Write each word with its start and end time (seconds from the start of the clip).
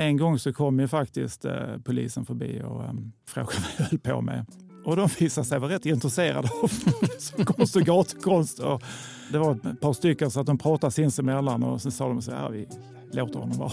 en 0.00 0.16
gång 0.16 0.38
så 0.38 0.52
kom 0.52 0.80
ju 0.80 0.88
faktiskt 0.88 1.44
eh, 1.44 1.52
polisen 1.84 2.26
förbi 2.26 2.62
och 2.64 2.84
eh, 2.84 2.92
frågade 3.26 3.56
vad 3.58 3.70
jag 3.78 3.84
höll 3.84 3.98
på 3.98 4.20
med. 4.20 4.46
Och 4.84 4.96
de 4.96 5.08
visade 5.18 5.46
sig 5.46 5.58
vara 5.58 5.72
rätt 5.72 5.86
intresserade 5.86 6.48
av 6.62 7.44
konst 7.44 7.76
och 7.76 7.82
gatukonst. 7.82 8.58
Och 8.58 8.82
det 9.32 9.38
var 9.38 9.52
ett 9.52 9.80
par 9.80 9.92
stycken 9.92 10.30
så 10.30 10.40
att 10.40 10.46
de 10.46 10.58
pratade 10.58 10.90
sinsemellan 10.92 11.62
och 11.62 11.82
sen 11.82 11.92
sa 11.92 12.08
de 12.08 12.22
så 12.22 12.32
här, 12.32 12.50
vi 12.50 12.68
låter 13.12 13.38
honom 13.38 13.58
vara. 13.58 13.72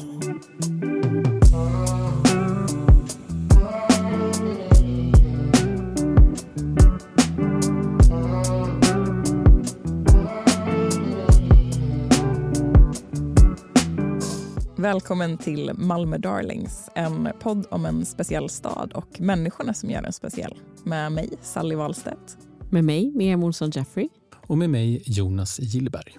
Välkommen 14.80 15.38
till 15.38 15.72
Malmö 15.74 16.18
Darlings, 16.18 16.90
en 16.96 17.30
podd 17.40 17.68
om 17.72 17.86
en 17.86 18.06
speciell 18.06 18.50
stad 18.50 18.94
och 18.94 19.22
människorna 19.22 19.74
som 19.74 19.90
gör 19.90 20.02
den 20.02 20.14
speciell. 20.14 20.56
Med 20.84 21.12
mig, 21.12 21.30
Sally 21.42 21.76
Wahlstedt. 21.76 22.38
Med 22.72 22.84
mig, 22.84 23.12
Miriam 23.16 23.44
Olsson 23.44 23.70
Jeffrey. 23.70 24.10
Och 24.48 24.58
med 24.58 24.70
mig, 24.70 25.02
Jonas 25.06 25.60
Gillberg. 25.60 26.18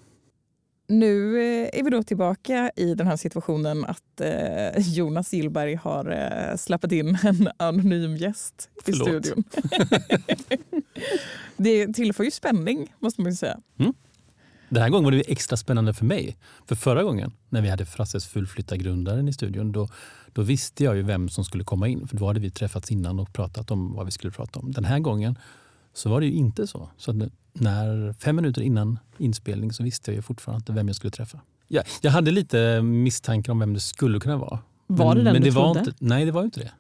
Nu 0.89 1.41
eh, 1.41 1.79
är 1.79 1.85
vi 1.85 1.91
då 1.91 2.03
tillbaka 2.03 2.71
i 2.77 2.95
den 2.95 3.07
här 3.07 3.17
situationen 3.17 3.85
att 3.85 4.21
eh, 4.21 4.95
Jonas 4.95 5.33
Gillberg 5.33 5.75
har 5.75 6.11
eh, 6.11 6.57
släppt 6.57 6.93
in 6.93 7.19
en 7.23 7.51
anonym 7.57 8.17
gäst 8.17 8.71
Förlåt. 8.85 9.09
i 9.09 9.11
studion. 9.11 9.45
det 11.57 11.95
tillför 11.95 12.25
ju 12.25 12.31
spänning, 12.31 12.95
måste 12.99 13.21
man 13.21 13.31
ju 13.31 13.37
säga. 13.37 13.61
Mm. 13.79 13.95
Den 14.69 14.83
här 14.83 14.89
gången 14.91 15.05
var 15.05 15.13
det 15.13 15.21
extra 15.21 15.57
spännande 15.57 15.95
för 15.95 16.05
mig. 16.05 16.37
För 16.67 16.75
förra 16.75 17.03
gången 17.03 17.33
när 17.49 17.63
vi 17.63 17.69
hade 17.69 17.87
Frasses 17.87 18.27
fullflyttargrundaren 18.27 19.29
i 19.29 19.33
studion 19.33 19.73
då, 19.73 19.89
då 20.33 20.43
visste 20.43 20.85
jag 20.85 20.97
ju 20.97 21.03
vem 21.03 21.29
som 21.29 21.45
skulle 21.45 21.65
komma 21.65 21.89
in. 21.89 22.09
För 22.09 22.17
då 22.17 22.27
hade 22.27 22.41
vi 22.41 22.51
träffats 22.51 22.91
innan 22.91 23.21
och 23.21 23.33
pratat 23.33 23.71
om 23.71 23.95
vad 23.95 24.07
vi 24.07 24.13
skulle 24.13 24.31
prata 24.31 24.61
om. 24.61 24.73
Den 24.73 24.85
här 24.85 24.99
gången 24.99 25.39
så 25.93 26.11
var 26.11 26.21
det 26.21 26.27
ju 26.27 26.33
inte 26.33 26.67
så. 26.67 26.89
Så 26.97 27.29
när, 27.53 28.13
fem 28.13 28.37
minuter 28.37 28.63
innan 28.63 28.99
inspelning 29.19 29.73
så 29.73 29.83
visste 29.83 30.11
jag 30.11 30.17
ju 30.17 30.23
fortfarande 30.23 30.63
inte 30.63 30.73
vem 30.73 30.89
jag 30.89 30.97
skulle 30.97 31.11
träffa. 31.11 31.41
Jag, 31.69 31.85
jag 32.01 32.11
hade 32.11 32.31
lite 32.31 32.83
misstankar 32.83 33.53
om 33.53 33.59
vem 33.59 33.75
det 33.75 33.81
skulle 33.81 34.21
kunna 34.21 34.37
vara. 34.37 34.59
Var 34.87 35.15
det 35.15 35.23
den 35.23 35.33
men 35.33 35.43
du 35.43 35.49
det 35.49 35.55
var 35.55 35.75
trodde? 35.75 35.91
inte, 35.91 36.05
Nej, 36.05 36.25
det 36.25 36.33
var 36.33 36.45
inte 36.45 36.61
det. 36.61 36.73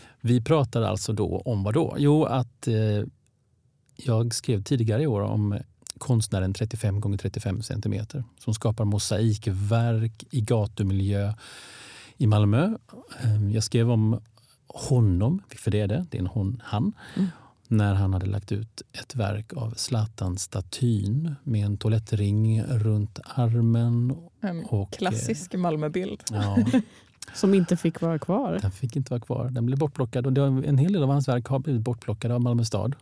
vi 0.20 0.40
pratade 0.40 0.88
alltså 0.88 1.12
då 1.12 1.42
om 1.44 1.62
vad 1.62 1.74
då? 1.74 1.94
Jo, 1.98 2.24
att 2.24 2.68
eh, 2.68 2.74
jag 3.96 4.34
skrev 4.34 4.62
tidigare 4.62 5.02
i 5.02 5.06
år 5.06 5.20
om 5.20 5.58
konstnären 6.00 6.54
35 6.54 7.00
gånger 7.00 7.18
35 7.18 7.62
centimeter 7.62 8.24
som 8.38 8.54
skapar 8.54 8.84
mosaikverk 8.84 10.24
i 10.30 10.40
gatumiljö 10.40 11.32
i 12.16 12.26
Malmö. 12.26 12.74
Eh, 13.22 13.48
Jag 13.52 13.64
skrev 13.64 13.90
om 13.90 14.20
honom, 14.68 15.42
för 15.56 15.70
det 15.70 15.80
är 15.80 15.88
det, 15.88 16.06
det 16.10 16.18
är 16.18 16.20
en 16.20 16.26
hon, 16.26 16.62
han, 16.64 16.92
Mm. 17.16 17.28
när 17.68 17.94
han 17.94 18.12
hade 18.12 18.26
lagt 18.26 18.52
ut 18.52 18.82
ett 18.92 19.14
verk 19.16 19.52
av 19.52 19.74
Zlatan-statyn 19.76 21.34
med 21.44 21.64
en 21.66 21.76
toalettring 21.76 22.62
runt 22.62 23.18
armen. 23.24 24.14
En 24.40 24.64
Och, 24.64 24.92
klassisk 24.92 25.54
Malmöbild. 25.54 26.20
Ja, 26.32 26.58
Som 27.34 27.54
inte 27.54 27.76
fick 27.76 28.00
vara 28.00 28.18
kvar. 28.18 28.58
den 28.62 28.70
fick 28.70 28.96
inte 28.96 29.10
vara 29.12 29.20
kvar. 29.20 29.48
Den 29.50 29.66
blev 29.66 29.78
bortplockad 29.78 30.26
och 30.38 30.46
en 30.46 30.78
hel 30.78 30.92
del 30.92 31.02
av 31.02 31.08
hans 31.08 31.28
verk 31.28 31.46
har 31.46 31.58
blivit 31.58 31.82
bortplockade 31.82 32.34
av 32.34 32.40
Malmö 32.40 32.64
stad. 32.64 32.96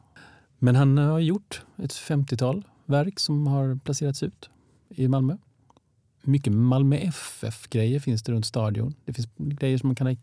Men 0.58 0.76
han 0.76 0.98
har 0.98 1.19
gjort 1.19 1.62
ett 1.76 1.92
50-tal 1.92 2.64
verk 2.89 3.20
som 3.20 3.47
har 3.47 3.78
placerats 3.84 4.22
ut 4.22 4.50
i 4.89 5.08
Malmö. 5.08 5.36
Mycket 6.22 6.53
Malmö 6.53 6.97
FF-grejer 6.97 8.00
finns 8.00 8.22
det 8.22 8.33
runt 8.33 8.47
stadion. 8.47 8.94
Det 9.05 9.12
finns 9.12 9.28
grejer 9.36 9.78
som 9.78 9.89
man 9.89 9.97
kan 9.97 10.17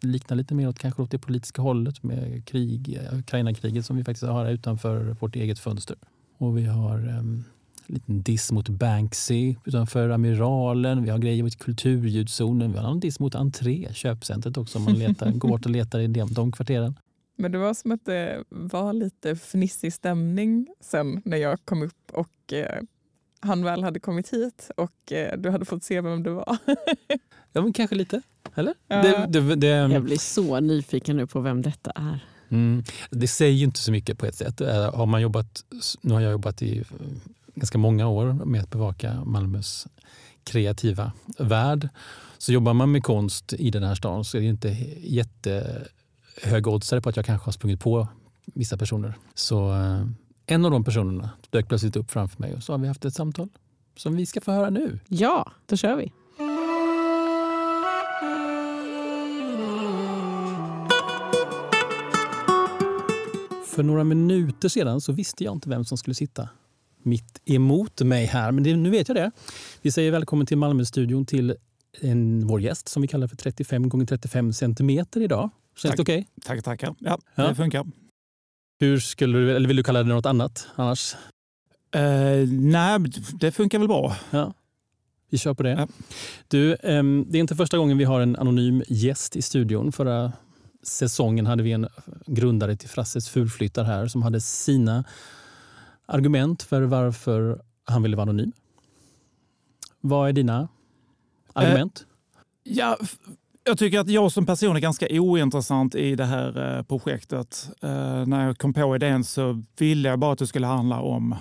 likna 0.00 0.36
lite 0.36 0.54
mer 0.54 0.68
åt 0.68 0.78
kanske 0.78 1.02
åt 1.02 1.10
det 1.10 1.18
politiska 1.18 1.62
hållet 1.62 2.02
med 2.02 2.44
krig, 2.44 3.00
Ukraina-kriget 3.12 3.86
som 3.86 3.96
vi 3.96 4.04
faktiskt 4.04 4.26
har 4.26 4.50
utanför 4.50 5.16
vårt 5.20 5.36
eget 5.36 5.58
fönster. 5.58 5.96
Och 6.38 6.58
vi 6.58 6.64
har 6.64 6.98
um, 6.98 7.44
en 7.86 7.94
liten 7.94 8.22
diss 8.22 8.52
mot 8.52 8.68
Banksy 8.68 9.54
utanför 9.64 10.08
Amiralen. 10.08 11.02
Vi 11.02 11.10
har 11.10 11.18
grejer 11.18 11.42
mot 11.42 11.58
kulturljudzonen. 11.58 12.72
Vi 12.72 12.78
har 12.78 12.90
en 12.90 13.00
diss 13.00 13.20
mot 13.20 13.34
Entré, 13.34 13.88
köpcentret 13.92 14.56
också 14.56 14.78
om 14.78 14.84
man 14.84 14.94
letar, 14.94 15.30
går 15.32 15.48
bort 15.48 15.64
och 15.64 15.70
letar 15.70 16.00
i 16.00 16.06
de, 16.06 16.34
de 16.34 16.52
kvarteren. 16.52 16.94
Men 17.42 17.52
det 17.52 17.58
var 17.58 17.74
som 17.74 17.92
att 17.92 18.04
det 18.04 18.44
var 18.48 18.92
lite 18.92 19.36
fnissig 19.36 19.92
stämning 19.92 20.68
sen 20.80 21.22
när 21.24 21.36
jag 21.36 21.58
kom 21.64 21.82
upp 21.82 22.10
och 22.12 22.52
eh, 22.52 22.82
han 23.40 23.64
väl 23.64 23.82
hade 23.84 24.00
kommit 24.00 24.28
hit 24.32 24.70
och 24.76 25.12
eh, 25.12 25.38
du 25.38 25.50
hade 25.50 25.64
fått 25.64 25.84
se 25.84 26.00
vem 26.00 26.22
det 26.22 26.30
var. 26.30 26.58
Ja, 27.52 27.62
men 27.62 27.72
kanske 27.72 27.96
lite. 27.96 28.22
Eller? 28.54 28.74
Ja. 28.88 29.02
Det, 29.02 29.40
det, 29.40 29.54
det, 29.56 29.66
Jag 29.66 30.02
blir 30.02 30.18
så 30.18 30.60
nyfiken 30.60 31.16
nu 31.16 31.26
på 31.26 31.40
vem 31.40 31.62
detta 31.62 31.90
är. 31.90 32.24
mm, 32.48 32.84
det 33.10 33.28
säger 33.28 33.52
ju 33.52 33.64
inte 33.64 33.80
så 33.80 33.92
mycket 33.92 34.18
på 34.18 34.26
ett 34.26 34.34
sätt. 34.34 34.60
Eh, 34.60 34.94
Har 34.94 35.06
man 35.06 35.22
jobbat, 35.22 35.64
nu 36.00 36.14
har 36.14 36.20
jag 36.20 36.32
jobbat 36.32 36.62
i 36.62 36.78
eh, 36.78 36.84
ganska 37.54 37.78
många 37.78 38.08
år 38.08 38.32
med 38.32 38.60
att 38.62 38.70
bevaka 38.70 39.24
Malmös 39.24 39.86
kreativa 40.44 41.12
värld. 41.38 41.88
Så 42.38 42.52
jobbar 42.52 42.74
man 42.74 42.92
med 42.92 43.02
konst 43.04 43.52
i 43.52 43.70
den 43.70 43.82
här 43.82 43.94
stan 43.94 44.24
så 44.24 44.36
är 44.36 44.40
det 44.40 44.46
inte 44.46 44.76
jättehög 46.42 46.66
oddsare 46.66 47.00
på 47.00 47.08
att 47.08 47.16
jag 47.16 47.24
kanske 47.24 47.44
har 47.44 47.52
sprungit 47.52 47.80
på 47.80 48.08
vissa 48.54 48.76
personer. 48.76 49.14
Så 49.34 49.72
eh, 49.72 50.06
en 50.46 50.64
av 50.64 50.70
de 50.70 50.84
personerna 50.84 51.30
dök 51.50 51.68
plötsligt 51.68 51.96
upp 51.96 52.10
framför 52.10 52.40
mig 52.40 52.54
och 52.54 52.62
så 52.62 52.72
har 52.72 52.78
vi 52.78 52.88
haft 52.88 53.04
ett 53.04 53.14
samtal 53.14 53.48
som 53.96 54.16
vi 54.16 54.26
ska 54.26 54.40
få 54.40 54.52
höra 54.52 54.70
nu. 54.70 54.98
Ja, 55.08 55.52
då 55.66 55.76
kör 55.76 55.96
vi. 55.96 56.12
För 63.66 63.82
några 63.82 64.04
minuter 64.04 64.68
sedan 64.68 65.00
så 65.00 65.12
visste 65.12 65.44
jag 65.44 65.52
inte 65.52 65.68
vem 65.68 65.84
som 65.84 65.98
skulle 65.98 66.14
sitta 66.14 66.48
mitt 67.02 67.40
emot 67.44 68.00
mig 68.00 68.26
här. 68.26 68.52
Men 68.52 68.64
det, 68.64 68.76
nu 68.76 68.90
vet 68.90 69.08
jag 69.08 69.16
det. 69.16 69.30
Vi 69.82 69.92
säger 69.92 70.10
välkommen 70.10 70.46
till 70.46 70.58
Malmö-studion 70.58 71.26
till 71.26 71.56
en, 72.00 72.46
vår 72.46 72.60
gäst 72.60 72.88
som 72.88 73.02
vi 73.02 73.08
kallar 73.08 73.26
för 73.26 73.36
35 73.36 73.88
gånger 73.88 74.06
35 74.06 74.52
centimeter 74.52 75.20
idag. 75.20 75.50
Känns 75.76 75.90
Tack. 75.90 75.96
det 75.96 76.02
okej? 76.02 76.26
Tackar, 76.44 76.62
tackar. 76.62 76.94
Ja, 76.98 77.18
Ja. 77.34 77.48
det 77.48 77.54
funkar. 77.54 77.86
Hur 78.80 78.98
skulle 78.98 79.38
du, 79.38 79.56
eller 79.56 79.68
vill 79.68 79.76
du 79.76 79.82
kalla 79.82 80.02
det 80.02 80.08
något 80.08 80.26
annat 80.26 80.68
annars? 80.74 81.14
Eh, 81.94 82.48
nej, 82.50 82.98
det 83.40 83.52
funkar 83.52 83.78
väl 83.78 83.88
bra. 83.88 84.16
Ja. 84.30 84.54
Vi 85.30 85.38
kör 85.38 85.54
på 85.54 85.62
det. 85.62 85.70
Ja. 85.70 85.88
Du, 86.48 86.76
ehm, 86.82 87.24
det 87.28 87.38
är 87.38 87.40
inte 87.40 87.56
första 87.56 87.78
gången 87.78 87.98
vi 87.98 88.04
har 88.04 88.20
en 88.20 88.36
anonym 88.36 88.82
gäst 88.88 89.36
i 89.36 89.42
studion. 89.42 89.92
Förra 89.92 90.32
säsongen 90.82 91.46
hade 91.46 91.62
vi 91.62 91.72
en 91.72 91.88
grundare 92.26 92.76
till 92.76 92.88
Frasses 92.88 93.28
fulflyttar 93.28 93.84
här 93.84 94.06
som 94.06 94.22
hade 94.22 94.40
sina 94.40 95.04
argument 96.06 96.62
för 96.62 96.82
varför 96.82 97.62
han 97.84 98.02
ville 98.02 98.16
vara 98.16 98.22
anonym. 98.22 98.52
Vad 100.00 100.28
är 100.28 100.32
dina 100.32 100.68
argument? 101.52 102.06
Ja, 102.64 102.98
f- 103.02 103.16
jag 103.64 103.78
tycker 103.78 103.98
att 104.00 104.08
jag 104.08 104.32
som 104.32 104.46
person 104.46 104.76
är 104.76 104.80
ganska 104.80 105.06
ointressant 105.10 105.94
i 105.94 106.14
det 106.16 106.24
här 106.24 106.76
eh, 106.78 106.82
projektet. 106.82 107.70
Eh, 107.82 108.26
när 108.26 108.46
jag 108.46 108.58
kom 108.58 108.74
på 108.74 108.96
idén 108.96 109.24
så 109.24 109.62
ville 109.78 110.08
jag 110.08 110.18
bara 110.18 110.32
att 110.32 110.38
det 110.38 110.46
skulle 110.46 110.66
handla 110.66 111.00
om 111.00 111.32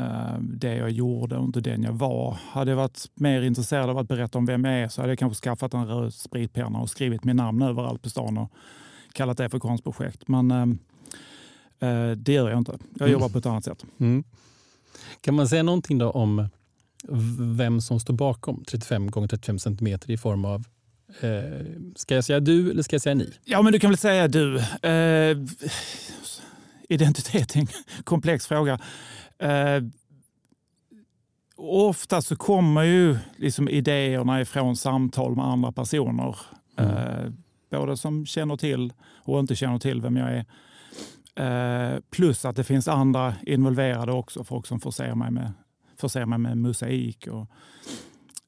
eh, 0.00 0.38
det 0.40 0.74
jag 0.74 0.90
gjorde 0.90 1.36
och 1.36 1.44
inte 1.44 1.60
den 1.60 1.82
jag 1.82 1.92
var. 1.92 2.38
Hade 2.50 2.70
jag 2.70 2.76
varit 2.76 3.06
mer 3.14 3.42
intresserad 3.42 3.90
av 3.90 3.98
att 3.98 4.08
berätta 4.08 4.38
om 4.38 4.46
vem 4.46 4.64
jag 4.64 4.74
är 4.74 4.88
så 4.88 5.00
hade 5.00 5.12
jag 5.12 5.18
kanske 5.18 5.42
skaffat 5.42 5.74
en 5.74 5.86
röd 5.86 6.14
spritpenna 6.14 6.78
och 6.78 6.90
skrivit 6.90 7.24
mitt 7.24 7.36
namn 7.36 7.62
överallt 7.62 8.02
på 8.02 8.10
stan 8.10 8.38
och 8.38 8.52
kallat 9.12 9.38
det 9.38 9.48
för 9.48 9.58
konstprojekt. 9.58 10.28
Men 10.28 10.50
eh, 11.80 12.10
det 12.16 12.32
gör 12.32 12.50
jag 12.50 12.58
inte. 12.58 12.78
Jag 12.94 13.00
Mm. 13.08 13.12
jobbar 13.12 13.28
på 13.28 13.38
ett 13.38 13.46
annat 13.46 13.64
sätt. 13.64 13.84
Mm. 14.00 14.24
Kan 15.20 15.34
man 15.34 15.48
säga 15.48 15.62
någonting 15.62 15.98
då 15.98 16.10
om 16.10 16.48
vem 17.56 17.80
som 17.80 18.00
står 18.00 18.14
bakom 18.14 18.64
35 18.64 19.10
gånger 19.10 19.28
35 19.28 19.58
centimeter 19.58 20.10
i 20.10 20.16
form 20.18 20.44
av 20.44 20.64
eh, 21.20 21.66
Ska 21.96 22.14
jag 22.14 22.24
säga 22.24 22.40
du 22.40 22.70
eller 22.70 22.82
ska 22.82 22.94
jag 22.94 23.02
säga 23.02 23.14
ni? 23.14 23.32
Ja, 23.44 23.62
men 23.62 23.72
du 23.72 23.78
kan 23.78 23.90
väl 23.90 23.98
säga 23.98 24.28
du. 24.28 24.58
Eh, 24.88 25.36
identitet 26.88 27.56
är 27.56 27.60
en 27.60 27.66
komplex 28.04 28.46
fråga. 28.46 28.78
Eh, 29.38 29.82
ofta 31.56 32.22
så 32.22 32.36
kommer 32.36 32.82
ju 32.82 33.18
liksom 33.36 33.68
idéerna 33.68 34.40
ifrån 34.40 34.76
samtal 34.76 35.36
med 35.36 35.44
andra 35.44 35.72
personer. 35.72 36.36
Eh, 36.78 37.32
både 37.70 37.96
som 37.96 38.26
känner 38.26 38.56
till 38.56 38.92
och 39.02 39.40
inte 39.40 39.56
känner 39.56 39.78
till 39.78 40.00
vem 40.00 40.16
jag 40.16 40.30
är. 40.32 40.44
Eh, 41.34 42.00
plus 42.10 42.44
att 42.44 42.56
det 42.56 42.64
finns 42.64 42.88
andra 42.88 43.34
involverade 43.42 44.12
också. 44.12 44.44
Folk 44.44 44.66
som 44.66 44.80
förser 44.80 45.14
mig 45.14 45.30
med, 45.30 45.52
förser 46.00 46.26
mig 46.26 46.38
med 46.38 46.58
mosaik 46.58 47.26
och 47.26 47.46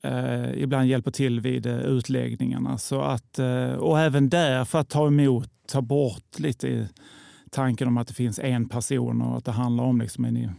eh, 0.02 0.62
ibland 0.62 0.88
hjälper 0.88 1.10
till 1.10 1.40
vid 1.40 1.66
eh, 1.66 1.78
utläggningarna. 1.78 2.78
Så 2.78 3.00
att, 3.00 3.38
eh, 3.38 3.72
och 3.72 4.00
även 4.00 4.28
där 4.28 4.64
för 4.64 4.78
att 4.78 4.88
ta 4.88 5.06
emot, 5.06 5.48
ta 5.66 5.82
bort 5.82 6.38
lite 6.38 6.88
tanken 7.50 7.88
om 7.88 7.96
att 7.98 8.08
det 8.08 8.14
finns 8.14 8.38
en 8.38 8.68
person 8.68 9.22
och 9.22 9.36
att 9.38 9.44
det 9.44 9.52
handlar 9.52 9.84
om 9.84 10.00
liksom 10.00 10.24
en, 10.24 10.50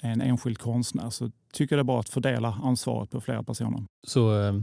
en 0.00 0.20
enskild 0.20 0.58
konstnär 0.58 1.10
så 1.10 1.30
tycker 1.52 1.76
jag 1.76 1.78
det 1.78 1.82
är 1.82 1.92
bra 1.94 2.00
att 2.00 2.08
fördela 2.08 2.58
ansvaret 2.62 3.10
på 3.10 3.20
flera 3.20 3.42
personer. 3.42 3.82
Så 4.06 4.40
eh, 4.40 4.54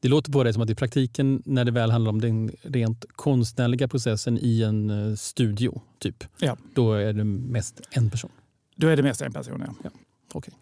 Det 0.00 0.08
låter 0.08 0.32
på 0.32 0.44
dig 0.44 0.52
som 0.52 0.62
att 0.62 0.70
i 0.70 0.74
praktiken, 0.74 1.42
när 1.46 1.64
det 1.64 1.70
väl 1.70 1.90
handlar 1.90 2.10
om 2.10 2.20
den 2.20 2.50
rent 2.62 3.04
konstnärliga 3.08 3.88
processen 3.88 4.38
i 4.40 4.62
en 4.62 4.90
eh, 5.10 5.14
studio, 5.14 5.80
typ, 5.98 6.24
Ja. 6.38 6.56
då 6.74 6.92
är 6.92 7.12
det 7.12 7.24
mest 7.24 7.80
en 7.90 8.10
person. 8.10 8.30
Då 8.76 8.86
är 8.86 8.96
det 8.96 9.02
mest 9.02 9.22
en 9.22 9.32
person. 9.32 9.64
Ja. 9.84 9.90
Okej. 10.32 10.54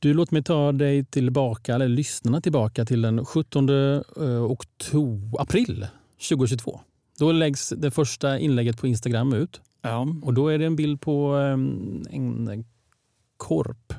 Du, 0.00 0.14
låt 0.14 0.30
mig 0.30 0.42
ta 0.42 0.72
dig 0.72 1.04
tillbaka, 1.04 1.74
eller 1.74 1.88
lyssnarna 1.88 2.40
tillbaka 2.40 2.84
till 2.84 3.02
den 3.02 3.24
17 3.24 3.68
eh, 3.68 4.02
oktober, 4.44 5.40
april 5.42 5.86
2022. 6.28 6.80
Då 7.18 7.32
läggs 7.32 7.68
det 7.76 7.90
första 7.90 8.38
inlägget 8.38 8.78
på 8.80 8.86
Instagram 8.86 9.32
ut 9.32 9.60
Ja. 9.82 10.06
och 10.22 10.34
då 10.34 10.48
är 10.48 10.58
det 10.58 10.66
en 10.66 10.76
bild 10.76 11.00
på 11.00 11.36
eh, 11.38 11.52
en 12.16 12.64
korp. 13.36 13.92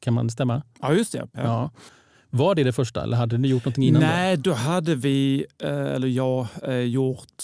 Kan 0.00 0.14
man 0.14 0.30
stämma? 0.30 0.62
ja, 0.80 0.92
just 0.92 1.12
det. 1.12 1.28
Ja. 1.32 1.42
Ja. 1.42 1.70
Var 2.30 2.54
det 2.54 2.64
det 2.64 2.72
första 2.72 3.02
eller 3.02 3.16
hade 3.16 3.38
ni 3.38 3.48
gjort 3.48 3.64
någonting 3.64 3.84
innan? 3.84 4.02
Nej, 4.02 4.36
då 4.36 4.52
hade 4.52 4.94
vi, 4.94 5.46
eh, 5.62 5.70
eller 5.70 6.08
jag, 6.08 6.46
gjort 6.86 7.42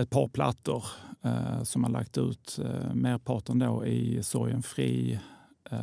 ett 0.00 0.10
par 0.10 0.28
plattor 0.28 0.84
som 1.64 1.84
har 1.84 1.90
lagt 1.90 2.18
ut 2.18 2.58
merparten 2.94 3.58
då 3.58 3.86
i 3.86 4.22
Sorgen 4.22 4.62
Fri 4.62 5.18
eh, 5.70 5.78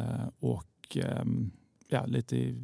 och 0.96 1.06
ehm, 1.06 1.52
ja, 1.88 2.06
lite 2.06 2.38
i, 2.38 2.56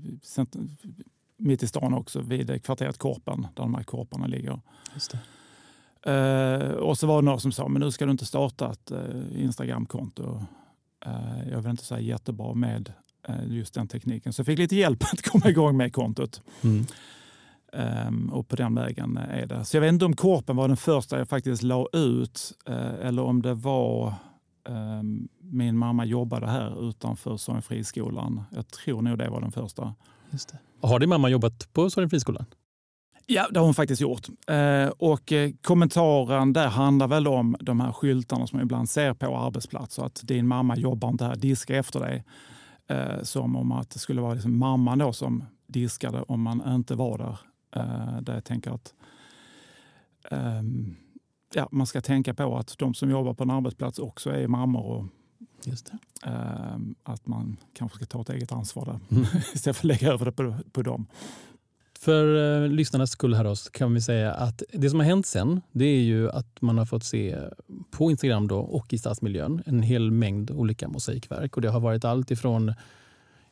mitt 1.38 1.64
i 1.64 1.68
stan 1.68 1.94
också 1.94 2.22
vid 2.22 2.64
kvarteret 2.64 2.98
Korpen 2.98 3.42
där 3.42 3.64
de 3.64 3.76
här 3.76 3.84
korparna 3.84 4.28
ligger. 4.28 4.60
Eh, 6.06 6.72
och 6.72 6.98
så 6.98 7.08
var 7.08 7.22
det 7.22 7.26
några 7.26 7.40
som 7.40 7.52
sa, 7.52 7.68
men 7.68 7.82
nu 7.82 7.92
ska 7.92 8.06
du 8.06 8.12
inte 8.12 8.26
starta 8.26 8.72
ett 8.72 8.92
eh, 8.92 9.44
Instagramkonto. 9.44 10.46
Eh, 11.06 11.50
jag 11.52 11.62
väl 11.62 11.72
inte 11.72 11.86
så 11.86 11.96
här 11.96 12.02
jättebra 12.02 12.54
med 12.54 12.94
eh, 13.28 13.48
just 13.48 13.74
den 13.74 13.88
tekniken. 13.88 14.34
Så 14.34 14.40
jag 14.40 14.46
fick 14.46 14.60
lite 14.60 14.76
hjälp 14.76 15.04
att 15.14 15.22
komma 15.22 15.50
igång 15.50 15.78
med 15.78 15.94
kontot. 15.94 16.42
Mm. 16.62 16.86
Ehm, 17.74 18.30
och 18.30 18.48
på 18.48 18.56
den 18.56 18.76
vägen 18.76 19.18
är 19.18 19.46
det. 19.46 19.66
Så 19.66 19.78
jag 19.78 19.82
vet 19.82 19.94
inte 19.94 20.06
om 20.06 20.16
Korpen 20.16 20.56
var 20.56 20.68
den 20.68 20.78
första 20.78 21.18
jag 21.18 21.30
faktiskt 21.30 21.64
la 21.64 21.88
ut 21.94 22.54
eller 23.02 23.22
om 23.22 23.42
det 23.42 23.54
var 23.54 24.14
min 25.42 25.78
mamma 25.78 26.06
jobbade 26.06 26.48
här 26.48 26.90
utanför 26.90 27.38
Sorgenfriskolan. 27.38 28.44
Jag 28.52 28.68
tror 28.68 29.02
nog 29.02 29.18
det 29.18 29.30
var 29.30 29.42
den 29.42 29.52
första. 29.52 29.96
Just 30.30 30.50
det. 30.50 30.88
Har 30.88 31.00
din 31.00 31.10
mamma 31.10 31.30
jobbat 31.30 31.74
på 31.74 31.90
Sorgenfriskolan? 31.90 32.46
Ja, 33.32 33.48
det 33.52 33.60
har 33.60 33.66
hon 33.66 33.74
faktiskt 33.74 34.02
gjort. 34.02 34.28
Eh, 34.48 34.88
och 34.88 35.32
eh, 35.32 35.52
kommentaren 35.62 36.54
där 36.54 36.68
handlar 36.68 37.08
väl 37.08 37.28
om 37.28 37.56
de 37.60 37.80
här 37.80 37.92
skyltarna 37.92 38.48
som 38.48 38.58
man 38.58 38.64
ibland 38.64 38.90
ser 38.90 39.14
på 39.14 39.38
arbetsplatser. 39.38 40.04
Att 40.04 40.22
din 40.24 40.48
mamma 40.48 40.76
jobbar 40.78 41.10
inte 41.10 41.26
här, 41.26 41.36
diska 41.36 41.78
efter 41.78 42.00
dig. 42.00 42.24
Eh, 42.88 43.24
som 43.24 43.56
om 43.56 43.72
att 43.72 43.90
det 43.90 44.00
skulle 44.00 44.22
vara 44.22 44.34
liksom 44.34 44.60
mamman 44.60 44.98
då 44.98 45.14
som 45.14 45.44
diskade 45.68 46.22
om 46.22 46.42
man 46.42 46.76
inte 46.76 46.96
var 46.96 47.18
där. 47.18 47.40
Där 48.22 48.34
jag 48.34 48.44
tänker 48.44 48.72
att 48.72 48.94
ehm, 50.32 50.96
ja, 51.54 51.70
man 51.72 51.88
ska 51.88 52.02
tänka 52.02 52.34
på 52.34 52.58
att 52.58 52.78
de 52.78 52.94
som 52.94 53.10
jobbar 53.10 53.34
på 53.34 53.44
en 53.44 53.50
arbetsplats 53.50 54.00
också 54.00 54.30
är 54.30 54.48
mammor 54.48 54.86
och 54.86 55.06
Just 55.64 55.92
ehm, 56.24 56.96
att 57.04 57.28
man 57.28 57.58
kanske 57.74 57.96
ska 57.96 58.06
ta 58.06 58.22
ett 58.22 58.30
eget 58.30 58.52
ansvar 58.52 58.86
där 58.86 59.00
Mm. 59.10 59.24
istället 59.54 59.78
för 59.78 59.82
att 59.82 59.84
lägga 59.84 60.14
över 60.14 60.26
det 60.26 60.32
på, 60.32 60.56
på 60.72 60.82
dem. 60.82 61.08
För 62.00 62.36
eh, 62.64 62.70
lyssnarnas 62.70 63.12
skull 63.12 63.34
här 63.34 63.56
så 63.56 63.72
kan 63.72 63.94
vi 63.94 64.02
säga 64.02 64.34
att 64.34 64.64
det 64.74 64.90
som 64.90 65.00
har 65.00 65.06
hänt 65.06 65.26
sen 65.26 65.62
det 65.72 65.86
är 65.86 66.02
ju 66.02 66.30
att 66.32 66.62
man 66.62 66.78
har 66.78 66.86
fått 66.86 67.04
se 67.04 67.38
på 67.92 68.12
Instagram 68.12 68.48
då, 68.48 68.60
och 68.60 68.94
i 68.94 68.98
stadsmiljön 68.98 69.64
en 69.66 69.82
hel 69.82 70.12
mängd 70.12 70.52
olika 70.52 70.88
mosaikverk. 70.88 71.56
Och 71.56 71.62
det 71.62 71.70
har 71.70 71.80
varit 71.80 72.06
allt 72.06 72.32
ifrån 72.32 72.74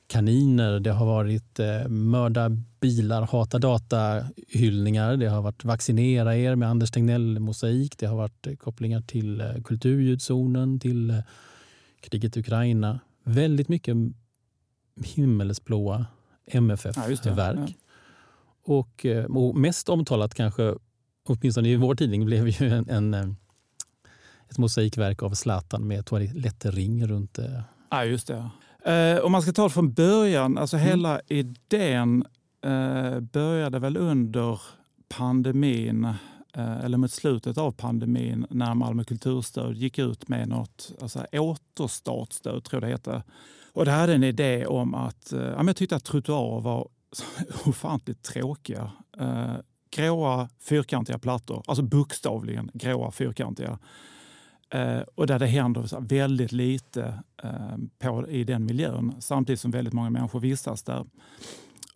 kaniner, 0.07 0.79
det 0.79 0.91
har 0.91 1.05
varit 1.05 1.59
eh, 1.59 1.87
mörda 1.87 2.49
bilar, 2.79 3.21
hata 3.21 3.59
data-hyllningar, 3.59 5.17
det 5.17 5.27
har 5.27 5.41
varit 5.41 5.65
vaccinera 5.65 6.35
er 6.35 6.55
med 6.55 6.69
Anders 6.69 6.91
Tegnell-mosaik, 6.91 7.97
det 7.97 8.05
har 8.05 8.15
varit 8.15 8.47
eh, 8.47 8.55
kopplingar 8.55 9.01
till 9.01 9.41
eh, 9.41 9.61
kulturljudzonen, 9.63 10.79
till 10.79 11.09
eh, 11.09 11.19
kriget 12.01 12.37
i 12.37 12.39
Ukraina. 12.39 12.99
Väldigt 13.23 13.69
mycket 13.69 13.97
himmelsblåa. 15.03 16.05
MFF-verk. 16.51 17.59
Ja. 17.69 17.73
Och, 18.63 19.05
eh, 19.05 19.25
och 19.25 19.55
mest 19.55 19.89
omtalat 19.89 20.33
kanske, 20.33 20.75
åtminstone 21.25 21.69
i 21.69 21.75
vår 21.75 21.95
tidning, 21.95 22.25
blev 22.25 22.47
ju 22.47 22.73
en, 22.73 22.89
en, 22.89 23.13
eh, 23.13 23.29
ett 24.49 24.57
mosaikverk 24.57 25.23
av 25.23 25.33
Zlatan 25.33 25.87
med 25.87 26.05
toalettring 26.05 27.07
runt. 27.07 27.39
Ja, 27.89 28.05
just 28.05 28.27
det. 28.27 28.49
Eh, 28.87 29.19
om 29.19 29.31
man 29.31 29.41
ska 29.41 29.51
ta 29.51 29.63
det 29.63 29.69
från 29.69 29.93
början, 29.93 30.57
alltså 30.57 30.77
hela 30.77 31.21
idén 31.27 32.25
eh, 32.61 33.19
började 33.19 33.79
väl 33.79 33.97
under 33.97 34.61
pandemin, 35.09 36.03
eh, 36.53 36.85
eller 36.85 36.97
mot 36.97 37.11
slutet 37.11 37.57
av 37.57 37.71
pandemin, 37.71 38.45
när 38.49 38.73
Malmö 38.73 39.03
kulturstöd 39.03 39.77
gick 39.77 39.99
ut 39.99 40.27
med 40.27 40.47
något 40.47 40.91
alltså 41.01 41.25
återstartsstöd, 41.31 42.63
tror 42.63 42.83
jag 42.83 42.89
det 42.89 42.93
hette. 42.93 43.23
Och 43.73 43.85
det 43.85 43.91
hade 43.91 44.13
en 44.13 44.23
idé 44.23 44.65
om 44.65 44.95
att, 44.95 45.33
eh, 45.33 45.39
ja, 45.39 45.57
men 45.57 45.67
jag 45.67 45.75
tyckte 45.75 45.95
att 45.95 46.05
trottoarer 46.05 46.61
var 46.61 46.87
ofantligt 47.65 48.23
tråkiga. 48.23 48.91
Eh, 49.19 49.55
gråa 49.91 50.49
fyrkantiga 50.59 51.19
plattor, 51.19 51.63
alltså 51.67 51.83
bokstavligen 51.83 52.71
gråa 52.73 53.11
fyrkantiga. 53.11 53.79
Eh, 54.69 54.99
och 55.15 55.27
där 55.27 55.39
det 55.39 55.47
händer 55.47 56.01
väldigt 56.01 56.51
lite 56.51 57.23
eh, 57.43 57.77
på, 57.99 58.27
i 58.27 58.43
den 58.43 58.65
miljön 58.65 59.15
samtidigt 59.19 59.59
som 59.59 59.71
väldigt 59.71 59.93
många 59.93 60.09
människor 60.09 60.39
vistas 60.39 60.83
där. 60.83 61.05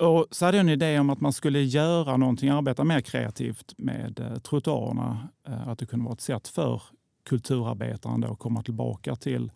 Och 0.01 0.27
så 0.31 0.45
hade 0.45 0.57
jag 0.57 0.63
en 0.63 0.69
idé 0.69 0.99
om 0.99 1.09
att 1.09 1.21
man 1.21 1.33
skulle 1.33 1.61
göra 1.61 2.17
någonting, 2.17 2.49
arbeta 2.49 2.83
mer 2.83 3.01
kreativt 3.01 3.73
med 3.77 4.19
eh, 4.19 4.39
trottoarerna. 4.39 5.29
Eh, 5.47 5.67
att 5.67 5.79
det 5.79 5.85
kunde 5.85 6.05
vara 6.05 6.13
ett 6.13 6.21
sätt 6.21 6.47
för 6.47 6.81
kulturarbetaren 7.25 8.23
att 8.23 8.39
komma 8.39 8.63
tillbaka 8.63 9.15
till 9.15 9.51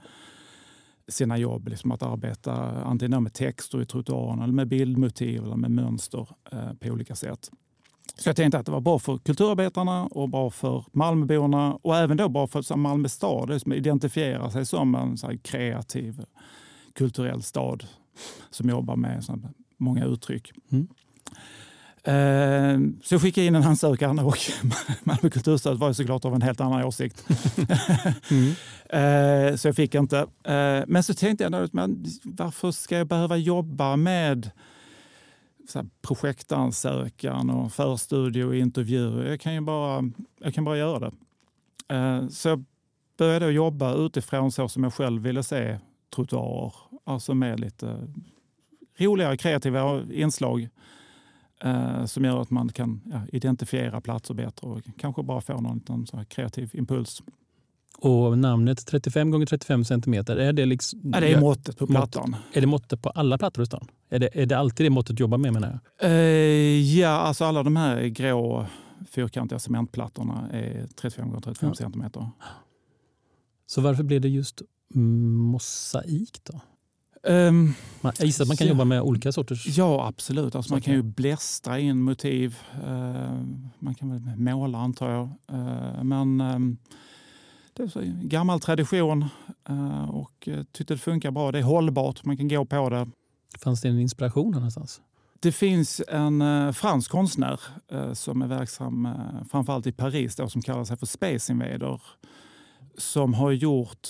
sina 1.07 1.37
jobb. 1.37 1.67
Liksom 1.67 1.91
att 1.91 2.03
arbeta 2.03 2.53
antingen 2.83 3.23
med 3.23 3.33
texter 3.33 3.81
i 3.81 3.85
trottoarerna 3.85 4.43
eller 4.43 4.53
med 4.53 4.67
bildmotiv 4.67 5.43
eller 5.43 5.55
med 5.55 5.71
mönster 5.71 6.27
eh, 6.51 6.73
på 6.73 6.89
olika 6.89 7.15
sätt. 7.15 7.49
Så 8.17 8.29
jag 8.29 8.35
tänkte 8.35 8.57
att 8.59 8.65
det 8.65 8.71
var 8.71 8.81
bra 8.81 8.99
för 8.99 9.17
kulturarbetarna 9.17 10.03
och 10.05 10.29
bra 10.29 10.49
för 10.49 10.85
Malmöborna 10.91 11.73
och 11.81 11.95
även 11.97 12.17
då 12.17 12.29
bra 12.29 12.47
för 12.47 12.75
Malmö 12.75 13.09
stad 13.09 13.61
som 13.61 13.73
identifierar 13.73 14.49
sig 14.49 14.65
som 14.65 14.95
en 14.95 15.17
så 15.17 15.31
kreativ 15.43 16.23
kulturell 16.93 17.43
stad 17.43 17.83
som 18.49 18.69
jobbar 18.69 18.95
med 18.95 19.23
så 19.23 19.39
många 19.77 20.05
uttryck. 20.05 20.51
Mm. 20.71 20.87
Eh, 22.03 22.79
Så 23.03 23.13
jag 23.13 23.21
skickade 23.21 23.47
in 23.47 23.55
en 23.55 23.63
ansökan 23.63 24.19
och 24.19 24.37
Malmö 25.03 25.29
kulturstöd 25.29 25.77
var 25.79 25.87
ju 25.87 25.93
såklart 25.93 26.25
av 26.25 26.35
en 26.35 26.41
helt 26.41 26.61
annan 26.61 26.83
åsikt. 26.83 27.27
Mm. 28.31 28.51
Eh, 28.89 29.55
Så 29.55 29.67
jag 29.67 29.75
fick 29.75 29.95
inte. 29.95 30.17
Eh, 30.43 30.83
Men 30.87 31.03
så 31.03 31.13
tänkte 31.13 31.43
jag, 31.43 31.69
varför 32.23 32.71
ska 32.71 32.97
jag 32.97 33.07
behöva 33.07 33.37
jobba 33.37 33.95
med 33.95 34.51
så 35.67 35.79
här 35.79 35.89
projektansökan 36.01 37.49
och 37.49 37.73
förstudie 37.73 38.43
och 38.43 38.55
intervjuer? 38.55 39.29
Jag 39.29 39.39
kan 39.39 39.53
ju 39.53 39.61
bara, 39.61 40.03
jag 40.39 40.53
kan 40.53 40.63
bara 40.63 40.77
göra 40.77 40.99
det. 40.99 41.11
Eh, 41.95 42.27
Så 42.27 42.49
jag 42.49 42.65
började 43.17 43.51
jobba 43.51 43.93
utifrån 43.93 44.51
så 44.51 44.67
som 44.67 44.83
jag 44.83 44.93
själv 44.93 45.21
ville 45.21 45.43
se 45.43 45.79
trottoarer. 46.15 46.73
Alltså 47.03 47.33
med 47.33 47.59
lite 47.59 48.07
roligare 48.97 49.37
kreativa 49.37 50.03
inslag 50.13 50.69
eh, 51.63 52.05
som 52.05 52.25
gör 52.25 52.41
att 52.41 52.49
man 52.49 52.69
kan 52.69 53.01
ja, 53.05 53.21
identifiera 53.31 54.01
platser 54.01 54.33
bättre 54.33 54.67
och 54.67 54.81
kanske 54.97 55.23
bara 55.23 55.41
få 55.41 55.61
någon 55.61 55.75
liten 55.77 56.07
så 56.07 56.17
här 56.17 56.23
kreativ 56.23 56.69
impuls. 56.73 57.23
Och 57.97 58.37
namnet 58.37 58.85
35 58.87 59.31
gånger 59.31 59.45
35 59.45 59.85
centimeter, 59.85 60.35
är 60.37 60.53
det, 60.53 60.65
liksom, 60.65 60.99
Ja, 61.13 61.19
det 61.19 61.33
är 61.33 61.39
måttet 61.39 61.77
på 61.77 61.87
plattan. 61.87 62.35
är 62.53 62.61
det 62.61 62.67
måttet 62.67 63.01
på 63.01 63.09
alla 63.09 63.37
plattor 63.37 63.63
i 63.63 63.65
stan? 63.65 63.87
Är 64.09 64.19
det, 64.19 64.29
är 64.41 64.45
det 64.45 64.57
alltid 64.57 64.85
det 64.85 64.89
måttet 64.89 65.17
du 65.17 65.21
jobbar 65.23 65.37
med 65.37 65.53
menar 65.53 65.79
jag? 65.99 66.09
Eh, 66.11 66.97
ja, 66.99 67.09
alltså 67.09 67.45
alla 67.45 67.63
de 67.63 67.75
här 67.75 68.01
grå 68.05 68.65
fyrkantiga 69.11 69.59
cementplattorna 69.59 70.49
är 70.51 70.87
35 70.95 71.27
gånger 71.29 71.41
35 71.41 71.69
Ja. 71.69 71.75
centimeter. 71.75 72.29
Så 73.67 73.81
varför 73.81 74.03
blev 74.03 74.21
det 74.21 74.29
just 74.29 74.61
mosaik 74.93 76.39
då? 76.43 76.59
Ehm, 77.31 77.73
Man, 78.01 78.13
jag 78.19 78.25
gissar 78.25 78.43
att 78.43 78.47
man 78.47 78.57
kan 78.57 78.67
Ja. 78.67 78.73
jobba 78.73 78.83
med 78.85 79.01
olika 79.01 79.31
sorters... 79.31 79.77
ja, 79.77 80.07
absolut. 80.07 80.55
Alltså 80.55 80.73
man 80.73 80.81
kan 80.81 80.93
ju 80.93 81.01
blästra 81.01 81.79
in 81.79 82.01
motiv. 82.01 82.57
Eh, 82.85 83.39
man 83.79 83.95
kan 83.95 84.09
väl 84.11 84.35
måla 84.37 84.77
antar 84.77 85.09
jag. 85.11 85.23
Eh, 85.51 86.03
men 86.03 86.41
ehm, 86.41 86.77
det 87.75 87.83
är 87.83 87.87
så 87.87 88.01
gammal 88.21 88.59
tradition 88.59 89.25
eh, 89.69 90.09
och 90.09 90.47
eh, 90.47 90.63
tyckte 90.63 90.93
det 90.93 90.97
funkar 90.97 91.31
bra. 91.31 91.51
Det 91.51 91.59
är 91.59 91.63
hållbart, 91.63 92.25
man 92.25 92.37
kan 92.37 92.47
gå 92.47 92.65
på 92.65 92.89
det. 92.89 93.07
Fanns 93.59 93.81
det 93.81 93.89
en 93.89 93.99
inspiration 93.99 94.51
någonstans? 94.51 95.01
Det 95.39 95.51
finns 95.51 96.01
en 96.07 96.41
eh, 96.41 96.71
fransk 96.71 97.11
konstnär 97.11 97.59
som 98.13 98.41
är 98.41 98.47
verksam 98.47 99.09
framförallt 99.51 99.87
i 99.87 99.91
Paris 99.91 100.35
då, 100.35 100.49
som 100.49 100.61
kallar 100.61 100.83
sig 100.83 100.97
för 100.97 101.05
Space 101.05 101.51
Invader. 101.51 102.01
Som 102.97 103.33
har 103.33 103.51
gjort 103.51 104.07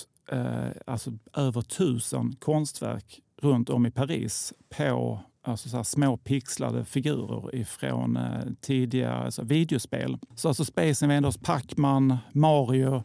alltså, 0.86 1.12
över 1.36 1.62
tusen 1.62 2.36
konstverk 2.38 3.20
runt 3.42 3.70
om 3.70 3.86
i 3.86 3.90
Paris 3.90 4.52
på 4.68 5.20
alltså 5.46 5.68
så 5.68 5.84
små 5.84 6.16
pixlade 6.16 6.84
figurer 6.84 7.54
ifrån 7.54 8.16
eh, 8.16 8.44
tidiga 8.60 9.12
alltså 9.12 9.42
videospel. 9.42 10.18
Så 10.34 10.48
alltså 10.48 10.64
Space 10.64 11.04
Invaders, 11.04 11.36
Pac-Man, 11.36 12.18
Mario, 12.32 13.02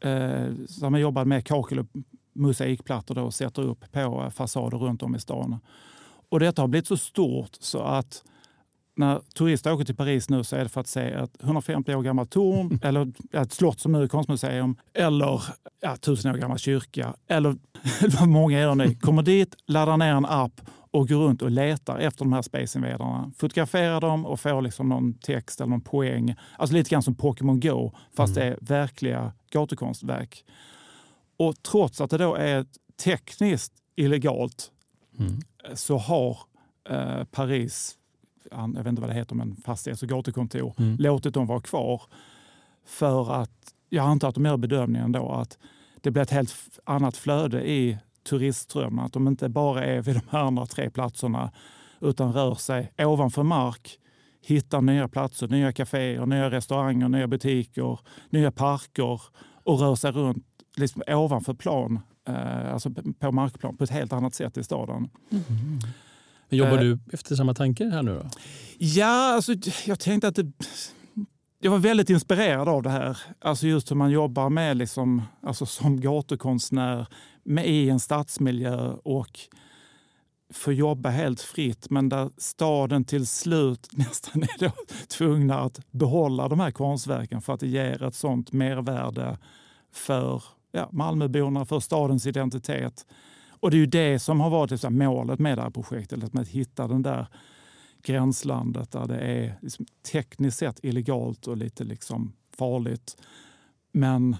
eh, 0.00 0.66
som 0.68 0.94
har 0.94 1.00
jobbat 1.00 1.26
med 1.26 1.46
kakel 1.46 1.78
och 1.78 1.86
mosaikplattor 2.32 3.14
då, 3.14 3.22
och 3.22 3.34
sätter 3.34 3.62
upp 3.62 3.92
på 3.92 4.22
eh, 4.24 4.30
fasader 4.30 4.78
runt 4.78 5.02
om 5.02 5.14
i 5.14 5.20
stan. 5.20 5.58
Och 6.28 6.40
detta 6.40 6.62
har 6.62 6.68
blivit 6.68 6.88
så 6.88 6.96
stort 6.96 7.50
så 7.60 7.78
att 7.82 8.22
när 8.96 9.20
turister 9.34 9.72
åker 9.72 9.84
till 9.84 9.96
Paris 9.96 10.28
nu 10.28 10.44
så 10.44 10.56
är 10.56 10.62
det 10.62 10.68
för 10.68 10.80
att 10.80 10.86
se 10.86 11.00
ett 11.00 11.42
150 11.42 11.94
år 11.94 12.02
gammalt 12.02 12.30
torn, 12.30 12.80
eller 12.82 13.12
ett 13.32 13.52
slott 13.52 13.80
som 13.80 13.92
nu 13.92 14.02
är 14.02 14.08
konstmuseum, 14.08 14.76
eller 14.94 15.42
ja, 15.80 15.96
tusen 15.96 16.30
år 16.34 16.36
gammal 16.36 16.58
kyrka, 16.58 17.14
eller 17.26 17.56
vad 18.20 18.28
många 18.28 18.60
gör 18.60 18.74
nu. 18.74 18.94
Kommer 18.94 19.22
dit, 19.22 19.54
laddar 19.66 19.96
ner 19.96 20.14
en 20.14 20.26
app 20.26 20.60
och 20.96 21.08
går 21.08 21.16
runt 21.16 21.42
och 21.42 21.50
letar 21.50 21.98
efter 21.98 22.24
de 22.24 22.32
här 22.32 22.42
Space 22.42 22.78
Invaderna. 22.78 23.32
Fotograferar 23.38 24.00
dem 24.00 24.26
och 24.26 24.40
får 24.40 24.62
liksom 24.62 24.88
någon 24.88 25.14
text 25.14 25.60
eller 25.60 25.70
någon 25.70 25.80
poäng. 25.80 26.34
Alltså 26.58 26.74
lite 26.76 26.90
grann 26.90 27.02
som 27.02 27.14
Pokémon 27.14 27.60
Go, 27.60 27.92
fast 28.16 28.36
Mm. 28.36 28.48
det 28.48 28.54
är 28.54 28.58
verkliga 28.78 29.32
gatukonstverk. 29.50 30.44
Och 31.36 31.62
trots 31.62 32.00
att 32.00 32.10
det 32.10 32.18
då 32.18 32.34
är 32.34 32.66
tekniskt 33.04 33.72
illegalt 33.96 34.70
Mm. 35.18 35.40
så 35.74 35.98
har 35.98 36.38
eh, 36.90 37.24
Paris, 37.24 37.96
jag 38.50 38.68
vet 38.74 38.86
inte 38.86 39.00
vad 39.00 39.10
det 39.10 39.14
heter, 39.14 39.34
men 39.34 39.56
fastighets 39.56 40.02
och 40.02 40.08
gatukontor, 40.08 40.74
Mm. 40.78 40.96
låtit 40.98 41.34
dem 41.34 41.46
vara 41.46 41.60
kvar. 41.60 42.02
För 42.86 43.32
att, 43.42 43.74
jag 43.88 44.04
antar 44.06 44.28
att 44.28 44.34
de 44.34 44.44
gör 44.44 44.56
bedömningen 44.56 45.12
då 45.12 45.28
att 45.30 45.58
det 46.00 46.10
blir 46.10 46.22
ett 46.22 46.30
helt 46.30 46.54
annat 46.84 47.16
flöde 47.16 47.70
i 47.70 47.98
turistströmmen. 48.28 49.04
Att 49.04 49.12
de 49.12 49.28
inte 49.28 49.48
bara 49.48 49.84
är 49.84 50.02
vid 50.02 50.14
de 50.14 50.20
här 50.30 50.38
andra 50.40 50.66
tre 50.66 50.90
platserna 50.90 51.52
utan 52.00 52.32
rör 52.32 52.54
sig 52.54 52.92
ovanför 52.98 53.42
mark, 53.42 53.98
hittar 54.46 54.80
nya 54.80 55.08
platser, 55.08 55.48
nya 55.48 55.72
kaféer, 55.72 56.26
nya 56.26 56.50
restauranger, 56.50 57.08
nya 57.08 57.26
butiker, 57.26 57.98
nya 58.30 58.50
parker 58.52 59.20
och 59.64 59.80
rör 59.80 59.94
sig 59.96 60.10
runt 60.12 60.44
liksom 60.76 61.02
ovanför 61.08 61.54
plan, 61.54 62.00
eh, 62.28 62.72
alltså 62.72 62.90
på 63.18 63.32
markplan 63.32 63.76
på 63.76 63.84
ett 63.84 63.90
helt 63.90 64.12
annat 64.12 64.34
sätt 64.34 64.56
i 64.56 64.64
staden. 64.64 65.08
Men 66.48 66.58
Jobbar 66.58 66.72
Eh. 66.72 66.80
du 66.80 66.98
efter 67.12 67.34
samma 67.36 67.54
tanke 67.54 67.84
här 67.84 68.02
nu 68.02 68.14
då? 68.14 68.30
Ja, 68.78 69.34
alltså, 69.34 69.52
jag 69.86 69.98
tänkte 70.00 70.28
att 70.28 70.34
det, 70.34 70.52
jag 71.60 71.70
var 71.70 71.78
väldigt 71.78 72.10
inspirerad 72.10 72.68
av 72.68 72.82
det 72.82 72.90
här. 72.90 73.18
Alltså 73.40 73.66
just 73.66 73.90
hur 73.90 73.96
man 73.96 74.10
jobbar 74.10 74.50
med 74.50 74.76
liksom, 74.76 75.22
alltså 75.42 75.66
som 75.66 76.00
gatukonstnär 76.00 77.06
med, 77.46 77.66
i 77.66 77.90
en 77.90 78.00
stadsmiljö 78.00 78.92
och 78.92 79.40
få 80.50 80.72
jobba 80.72 81.08
helt 81.08 81.40
fritt 81.40 81.90
men 81.90 82.08
där 82.08 82.30
staden 82.36 83.04
till 83.04 83.26
slut 83.26 83.88
nästan 83.92 84.42
är 84.42 84.58
då 84.58 84.72
tvungna 85.08 85.60
att 85.60 85.80
behålla 85.90 86.48
de 86.48 86.60
här 86.60 86.70
konstverken 86.70 87.42
för 87.42 87.52
att 87.54 87.60
det 87.60 87.68
ger 87.68 88.02
ett 88.02 88.14
sånt 88.14 88.52
mervärde 88.52 89.38
för 89.92 90.42
ja, 90.72 90.88
Malmöborna, 90.92 91.64
för 91.64 91.80
stadens 91.80 92.26
identitet. 92.26 93.06
Och 93.60 93.70
det 93.70 93.76
är 93.76 93.78
ju 93.78 93.86
det 93.86 94.18
som 94.18 94.40
har 94.40 94.50
varit 94.50 94.70
liksom, 94.70 94.98
målet 94.98 95.38
med 95.38 95.58
det 95.58 95.62
här 95.62 95.70
projektet, 95.70 96.18
liksom 96.18 96.40
att 96.40 96.48
hitta 96.48 96.88
den 96.88 97.02
där 97.02 97.26
gränslandet 98.02 98.92
där 98.92 99.06
det 99.06 99.18
är 99.18 99.58
liksom 99.62 99.86
tekniskt 100.12 100.58
sett 100.58 100.84
illegalt 100.84 101.46
och 101.46 101.56
lite 101.56 101.84
liksom 101.84 102.32
farligt. 102.58 103.16
Men 103.92 104.36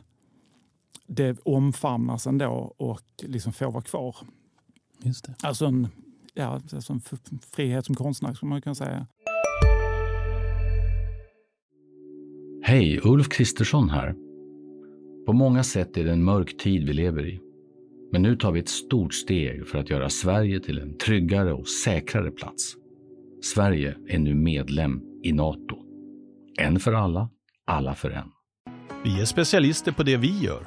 det 1.06 1.38
omfamnas 1.44 2.26
ändå 2.26 2.74
och 2.76 3.00
liksom 3.22 3.52
får 3.52 3.72
vara 3.72 3.82
kvar. 3.82 4.16
Just 5.02 5.24
det. 5.24 5.34
Alltså 5.42 5.66
en, 5.66 5.88
ja, 6.34 6.60
alltså 6.72 6.92
en 6.92 7.00
frihet 7.54 7.86
som 7.86 7.94
konstnär 7.94 8.34
skulle 8.34 8.50
man 8.50 8.62
kunna 8.62 8.74
säga. 8.74 9.06
Hej, 12.62 13.00
Ulf 13.04 13.28
Kristersson 13.28 13.90
här. 13.90 14.14
På 15.26 15.32
många 15.32 15.62
sätt 15.62 15.96
är 15.96 16.04
det 16.04 16.12
en 16.12 16.24
mörk 16.24 16.56
tid 16.58 16.86
vi 16.86 16.92
lever 16.92 17.26
i. 17.28 17.40
Men 18.12 18.22
nu 18.22 18.36
tar 18.36 18.52
vi 18.52 18.60
ett 18.60 18.68
stort 18.68 19.14
steg 19.14 19.66
för 19.66 19.78
att 19.78 19.90
göra 19.90 20.10
Sverige 20.10 20.60
till 20.60 20.78
en 20.78 20.98
tryggare 20.98 21.52
och 21.52 21.68
säkrare 21.68 22.30
plats. 22.30 22.74
Sverige 23.54 23.96
är 24.08 24.18
nu 24.18 24.34
medlem 24.34 25.02
i 25.22 25.32
Nato. 25.32 25.76
En 26.58 26.80
för 26.80 26.92
alla, 26.92 27.30
alla 27.64 27.94
för 27.94 28.10
en. 28.10 28.28
Vi 29.04 29.20
är 29.20 29.24
specialister 29.24 29.92
på 29.92 30.02
det 30.02 30.16
vi 30.16 30.38
gör, 30.38 30.66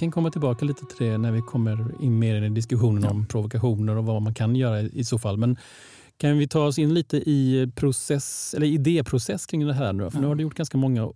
Kan 0.00 0.10
komma 0.10 0.30
tillbaka 0.30 0.64
lite 0.64 0.86
till 0.86 1.06
det 1.06 1.18
när 1.18 1.32
vi 1.32 1.40
kommer 1.40 1.94
in 2.00 2.18
mer 2.18 2.42
i 2.42 2.48
diskussionen 2.48 3.04
om 3.04 3.26
provokationer 3.26 3.96
och 3.96 4.04
vad 4.04 4.22
man 4.22 4.34
kan 4.34 4.56
göra 4.56 4.80
i 4.80 5.04
så 5.04 5.18
fall. 5.18 5.36
Men 5.36 5.56
kan 6.16 6.38
vi 6.38 6.48
ta 6.48 6.66
oss 6.66 6.78
in 6.78 6.94
lite 6.94 7.16
i 7.16 7.72
process, 7.74 8.54
eller 8.54 8.66
idéprocess 8.66 9.46
kring 9.46 9.66
det 9.66 9.74
här 9.74 9.92
nu? 9.92 10.10
För 10.10 10.20
nu 10.20 10.26
har 10.26 10.34
du 10.34 10.42
gjort 10.42 10.54
ganska 10.54 10.78
många 10.78 11.12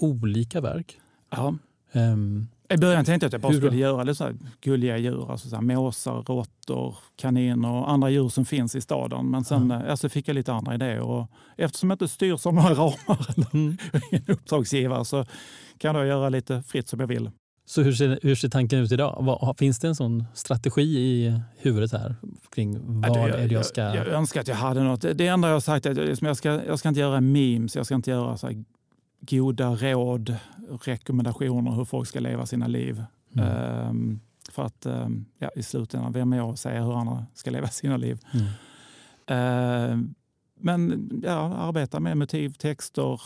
olika 0.00 0.60
verk. 0.60 0.98
Ja. 1.30 1.54
Ehm, 1.92 2.46
I 2.68 2.76
början 2.76 3.04
tänkte 3.04 3.24
jag 3.24 3.28
att 3.28 3.32
jag 3.32 3.40
bara 3.40 3.52
skulle 3.52 3.76
göra 3.76 4.02
lite 4.02 4.14
så 4.14 4.24
här 4.24 4.36
gulliga 4.60 4.98
djur, 4.98 5.30
alltså 5.30 5.48
så 5.48 5.56
här 5.56 5.62
måsar, 5.62 6.22
råttor, 6.22 6.96
kaniner 7.16 7.72
och 7.72 7.90
andra 7.90 8.10
djur 8.10 8.28
som 8.28 8.44
finns 8.44 8.74
i 8.74 8.80
staden. 8.80 9.30
Men 9.30 9.44
sen 9.44 9.70
eh, 9.70 9.90
alltså 9.90 10.08
fick 10.08 10.28
jag 10.28 10.34
lite 10.34 10.52
andra 10.52 10.74
idéer 10.74 11.00
och 11.00 11.30
eftersom 11.56 11.90
jag 11.90 11.94
inte 11.94 12.08
styrs 12.08 12.46
av 12.46 12.54
några 12.54 12.74
ramar 12.74 13.26
eller 13.36 13.54
mm. 13.54 13.76
ingen 14.10 14.24
uppdragsgivare 14.28 15.04
så 15.04 15.24
kan 15.78 15.96
jag 15.96 16.06
göra 16.06 16.28
lite 16.28 16.62
fritt 16.62 16.88
som 16.88 17.00
jag 17.00 17.06
vill. 17.06 17.30
Så 17.68 17.82
hur 17.82 17.92
ser, 17.92 18.18
hur 18.22 18.34
ser 18.34 18.48
tanken 18.48 18.78
ut 18.78 18.92
idag? 18.92 19.16
Vad, 19.20 19.58
finns 19.58 19.78
det 19.78 19.88
en 19.88 19.94
sån 19.94 20.24
strategi 20.34 20.98
i 20.98 21.40
huvudet 21.56 21.92
här 21.92 22.14
kring 22.54 23.00
vad 23.00 23.16
Ja, 23.16 23.28
är 23.28 23.48
det 23.48 23.54
jag 23.54 23.66
ska... 23.66 23.80
Jag, 23.80 23.96
jag 23.96 24.08
önskar 24.08 24.40
att 24.40 24.48
jag 24.48 24.56
hade 24.56 24.82
något. 24.82 25.00
Det 25.00 25.26
enda 25.26 25.48
jag 25.48 25.54
har 25.54 25.60
sagt 25.60 25.86
är 25.86 26.10
att 26.10 26.22
jag, 26.22 26.36
ska, 26.36 26.64
jag 26.66 26.78
ska 26.78 26.88
inte 26.88 27.00
göra 27.00 27.20
memes, 27.20 27.76
jag 27.76 27.86
ska 27.86 27.94
inte 27.94 28.10
göra 28.10 28.36
så 28.36 28.46
här 28.46 28.64
goda 29.20 29.74
råd, 29.74 30.36
rekommendationer 30.84 31.70
hur 31.70 31.84
folk 31.84 32.08
ska 32.08 32.20
leva 32.20 32.46
sina 32.46 32.66
liv. 32.66 33.04
Mm. 33.36 33.48
Ehm, 33.48 34.20
för 34.50 34.62
att 34.62 34.86
ehm, 34.86 35.24
ja, 35.38 35.50
i 35.56 35.62
slutändan, 35.62 36.12
vem 36.12 36.32
är 36.32 36.36
jag 36.36 36.50
att 36.50 36.58
säga 36.58 36.82
hur 36.82 37.00
andra 37.00 37.26
ska 37.34 37.50
leva 37.50 37.68
sina 37.68 37.96
liv? 37.96 38.18
Mm. 38.32 38.46
Ehm, 39.26 40.14
men 40.60 41.10
ja, 41.24 41.54
arbeta 41.54 42.00
med 42.00 42.16
motiv, 42.16 42.50
texter. 42.52 43.20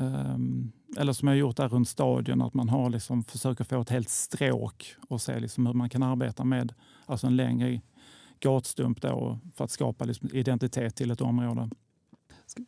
ehm, 0.00 0.72
eller 0.98 1.12
som 1.12 1.28
jag 1.28 1.36
gjort 1.36 1.56
där 1.56 1.68
runt 1.68 1.88
stadion, 1.88 2.42
att 2.42 2.54
man 2.54 2.68
har 2.68 2.90
liksom, 2.90 3.24
försöker 3.24 3.64
få 3.64 3.80
ett 3.80 3.90
helt 3.90 4.08
stråk 4.08 4.94
och 5.08 5.20
se 5.20 5.40
liksom 5.40 5.66
hur 5.66 5.74
man 5.74 5.88
kan 5.90 6.02
arbeta 6.02 6.44
med 6.44 6.72
alltså 7.06 7.26
en 7.26 7.36
längre 7.36 7.80
gatstump 8.40 9.00
då, 9.02 9.38
för 9.56 9.64
att 9.64 9.70
skapa 9.70 10.04
liksom 10.04 10.28
identitet 10.32 10.96
till 10.96 11.10
ett 11.10 11.20
område. 11.20 11.70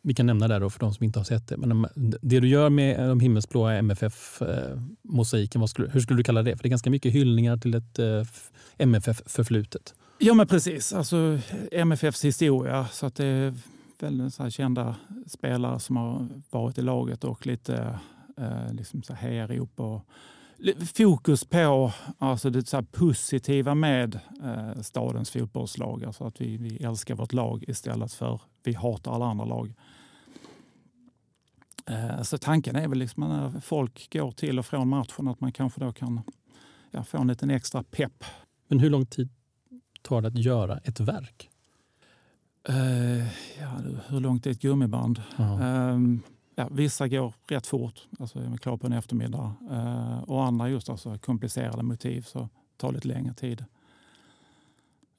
Vi 0.03 0.13
kan 0.13 0.25
nämna 0.25 0.47
det 0.47 0.59
då 0.59 0.69
för 0.69 0.79
de 0.79 0.93
som 0.93 1.03
inte 1.03 1.19
har 1.19 1.23
sett 1.23 1.47
det. 1.47 1.57
Men 1.57 1.69
de- 1.69 1.87
det 2.21 2.39
du 2.39 2.47
gör 2.47 2.69
med 2.69 3.09
de 3.09 3.19
himmelsblåa 3.19 3.73
MFF-mosaiken, 3.73 5.67
skulle, 5.67 5.89
hur 5.89 5.99
skulle 5.99 6.19
du 6.19 6.23
kalla 6.23 6.43
det? 6.43 6.57
För 6.57 6.63
det 6.63 6.67
är 6.67 6.69
ganska 6.69 6.89
mycket 6.89 7.13
hyllningar 7.13 7.57
till 7.57 7.73
ett 7.73 7.99
eh, 7.99 8.23
MFF-förflutet. 8.77 9.93
Ja 10.19 10.33
men 10.33 10.47
precis, 10.47 10.93
alltså 10.93 11.39
MFFs 11.71 12.25
historia. 12.25 12.87
Så 12.91 13.05
att 13.05 13.15
det 13.15 13.25
är 13.25 13.53
väldigt 13.99 14.33
så 14.33 14.43
här 14.43 14.49
kända 14.49 14.95
spelare 15.27 15.79
som 15.79 15.97
har 15.97 16.27
varit 16.49 16.77
i 16.77 16.81
laget 16.81 17.23
och 17.23 17.47
lite 17.47 17.99
eh, 18.37 18.73
liksom 18.73 19.03
så 19.03 19.13
här 19.13 19.29
hejarop 19.29 19.79
och 19.79 20.01
fokus 20.95 21.45
på 21.45 21.91
alltså 22.17 22.49
det 22.49 22.67
så 22.67 22.77
här 22.77 22.83
positiva 22.83 23.75
med 23.75 24.19
eh, 24.43 24.81
stadens 24.81 25.31
fotbollslag. 25.31 26.03
Alltså 26.03 26.23
att 26.23 26.41
vi, 26.41 26.57
vi 26.57 26.83
älskar 26.83 27.15
vårt 27.15 27.33
lag 27.33 27.63
istället 27.67 28.13
för 28.13 28.41
vi 28.63 28.73
hatar 28.73 29.11
alla 29.13 29.25
andra 29.25 29.45
lag. 29.45 29.73
Eh, 31.85 32.21
så 32.21 32.37
tanken 32.37 32.75
är 32.75 32.87
väl 32.87 32.99
liksom 32.99 33.23
när 33.23 33.59
folk 33.59 34.13
går 34.13 34.31
till 34.31 34.59
och 34.59 34.65
från 34.65 34.89
matchen 34.89 35.27
att 35.27 35.41
man 35.41 35.51
kanske 35.51 35.79
då 35.79 35.93
kan 35.93 36.21
ja, 36.91 37.03
få 37.03 37.17
en 37.17 37.27
liten 37.27 37.49
extra 37.49 37.83
pepp 37.83 38.23
Men 38.67 38.79
hur 38.79 38.89
lång 38.89 39.05
tid 39.05 39.29
tar 40.01 40.21
det 40.21 40.27
att 40.27 40.37
göra 40.37 40.77
ett 40.77 40.99
verk? 40.99 41.49
Eh, 42.69 43.27
ja, 43.59 43.81
hur 44.07 44.19
långt 44.19 44.45
är 44.45 44.51
ett 44.51 44.61
gummiband? 44.61 45.21
Ehm, 45.37 46.21
ja, 46.55 46.67
vissa 46.71 47.07
går 47.07 47.33
rätt 47.47 47.67
fort, 47.67 48.07
alltså 48.19 48.39
är 48.39 48.57
klar 48.57 48.77
på 48.77 48.87
en 48.87 48.93
eftermiddag. 48.93 49.55
Eh, 49.71 50.19
och 50.19 50.43
andra 50.43 50.69
just 50.69 50.89
alltså 50.89 51.17
komplicerade 51.17 51.83
motiv 51.83 52.21
så 52.21 52.49
tar 52.77 52.91
lite 52.91 53.07
längre 53.07 53.33
tid. 53.33 53.65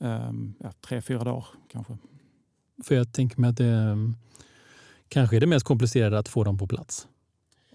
Ehm, 0.00 0.54
ja, 0.58 0.72
tre, 0.80 1.02
fyra 1.02 1.24
dagar 1.24 1.46
kanske. 1.72 1.96
För 2.84 2.94
jag 2.94 3.12
tänker 3.12 3.40
mig 3.40 3.50
att 3.50 3.56
det 3.56 3.66
eh, 3.66 3.96
Kanske 5.08 5.36
är 5.36 5.40
det 5.40 5.46
mest 5.46 5.66
komplicerade 5.66 6.18
att 6.18 6.28
få 6.28 6.44
dem 6.44 6.58
på 6.58 6.66
plats. 6.66 7.08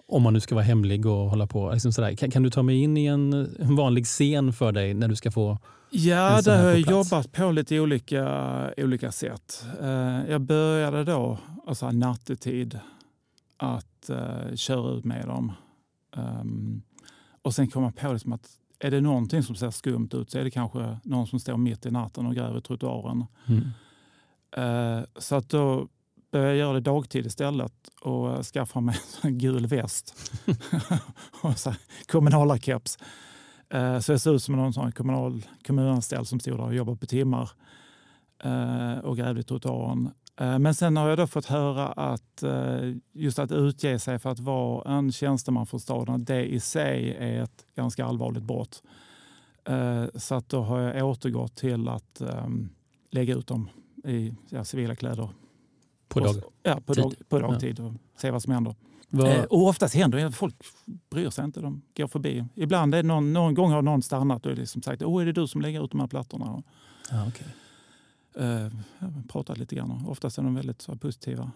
Om 0.10 0.22
man 0.24 0.34
nu 0.34 0.40
ska 0.40 0.56
vara 0.56 0.66
hemlig 0.66 1.06
och 1.06 1.30
hålla 1.30 1.48
på. 1.48 1.72
Liksom 1.72 1.92
sådär. 1.94 2.16
Kan, 2.16 2.32
kan 2.32 2.44
du 2.44 2.50
ta 2.50 2.64
mig 2.64 2.82
in 2.82 2.98
i 2.98 3.06
en, 3.06 3.34
en 3.60 3.76
vanlig 3.76 4.06
scen 4.06 4.54
för 4.54 4.72
dig 4.72 4.94
när 4.94 5.08
du 5.08 5.16
ska 5.16 5.32
få 5.32 5.58
Ja, 5.92 6.16
här 6.46 6.58
har 6.64 6.70
jag 6.70 6.80
jobbat 6.80 7.32
på 7.32 7.52
lite 7.52 7.80
olika, 7.80 8.74
olika 8.78 9.12
sätt. 9.12 9.66
Eh, 9.82 10.32
Jag 10.32 10.42
började 10.42 11.04
då, 11.04 11.38
alltså 11.68 11.92
nattetid, 11.92 12.80
att 13.58 14.10
eh, 14.10 14.56
köra 14.56 14.92
ut 14.98 15.06
med 15.06 15.28
dem. 15.28 15.52
Ehm, 16.18 16.82
och 17.42 17.54
sen 17.54 17.68
kom 17.68 17.84
jag 17.84 17.96
på 17.96 18.14
liksom 18.14 18.34
att 18.34 18.50
är 18.80 18.92
det 18.92 19.02
någonting 19.02 19.44
som 19.44 19.56
ser 19.56 19.72
skumt 19.72 20.10
ut 20.14 20.32
så 20.32 20.38
är 20.38 20.44
det 20.44 20.52
kanske 20.52 20.98
någon 21.04 21.28
som 21.28 21.40
står 21.40 21.58
mitt 21.58 21.86
i 21.86 21.92
natten 21.92 22.26
och 22.26 22.36
gräver 22.36 22.62
trottoaren. 22.62 23.26
Mm. 23.48 23.64
Eh, 24.58 25.04
Så 25.18 25.36
att 25.36 25.50
då 25.50 25.88
jag 26.38 26.56
göra 26.56 26.74
det 26.74 26.80
dagtid 26.80 27.26
istället 27.26 27.74
och 28.02 28.32
eh, 28.32 28.42
skaffa 28.42 28.80
mig 28.80 28.96
en 29.22 29.38
gul 29.38 29.68
väst 29.68 30.32
och 31.42 31.58
så 31.58 31.70
här 31.70 31.80
kommunala 32.08 32.58
keps. 32.58 32.98
Eh, 33.70 34.00
Så 34.00 34.12
jag 34.12 34.22
såg 34.22 34.36
ut 34.36 34.44
som 34.44 34.56
någon 34.56 34.74
sån 34.74 34.92
kommunal, 34.92 35.46
kommunanställd 35.68 36.28
som 36.28 36.40
stod 36.40 36.58
där 36.58 36.66
och 36.66 36.76
jobbade 36.76 36.98
på 36.98 37.06
timmar 37.06 37.50
eh, 38.44 38.98
och 38.98 39.18
grävde 39.18 39.42
i 39.42 39.44
trottoaren. 39.44 40.10
Men 40.60 40.76
sen 40.76 40.98
har 40.98 41.10
jag 41.10 41.18
då 41.18 41.28
fått 41.28 41.46
höra 41.46 41.88
att 41.88 42.44
just 43.14 43.40
att 43.40 43.52
utge 43.52 44.00
sig 44.00 44.20
för 44.20 44.30
att 44.30 44.40
vara 44.40 44.92
en 44.98 45.12
tjänsteman 45.12 45.66
för 45.66 45.78
staden, 45.78 46.26
det 46.26 46.46
i 46.46 46.60
sig 46.60 47.16
är 47.20 47.44
ett 47.44 47.66
ganska 47.76 48.06
allvarligt 48.06 48.44
brott. 48.44 48.84
Så 50.16 50.36
att 50.36 50.50
då 50.50 50.62
har 50.62 50.80
jag 50.80 51.08
återgått 51.08 51.56
till 51.56 51.88
att 51.88 52.22
ehm, 52.22 52.70
lägga 53.12 53.36
ut 53.36 53.48
dem 53.48 53.70
i 54.04 54.34
civila 54.64 54.96
kläder. 54.96 55.30
På 56.10 56.20
dag. 56.20 56.36
Ja, 56.64 56.82
på, 56.86 56.94
Tid. 56.94 57.04
dag, 57.04 57.14
på 57.30 57.40
dagtid 57.40 57.80
och 57.80 57.94
se 58.18 58.32
vad 58.32 58.44
som 58.44 58.54
händer. 58.54 58.76
Vad, 59.10 59.28
Eh, 59.28 59.44
och 59.44 59.68
oftast 59.68 59.96
händer 59.96 60.18
det, 60.18 60.32
folk 60.32 60.56
bryr 61.10 61.30
sig 61.30 61.46
inte, 61.46 61.62
de 61.62 61.82
går 61.98 62.08
förbi. 62.08 62.46
Ibland 62.56 62.96
är 62.96 63.04
någon, 63.04 63.34
någon 63.34 63.54
gång 63.54 63.72
har 63.72 63.82
någon 63.82 64.02
stannat 64.02 64.46
och 64.46 64.56
liksom 64.58 64.82
sagt 64.82 65.02
Åh, 65.04 65.22
är 65.22 65.26
det 65.26 65.32
du 65.32 65.48
som 65.48 65.62
lägger 65.62 65.84
ut 65.86 65.92
de 65.92 66.00
här 66.00 66.08
plattorna? 66.08 66.64
Ja, 67.12 67.28
okej. 67.28 67.48
eh, 68.36 68.72
ja, 69.00 69.08
pratat 69.30 69.58
lite 69.58 69.76
grann. 69.76 70.06
Oftast 70.08 70.38
är 70.38 70.42
de 70.44 70.56
väldigt 70.56 70.82
så, 70.82 70.96
positiva. 70.96 71.52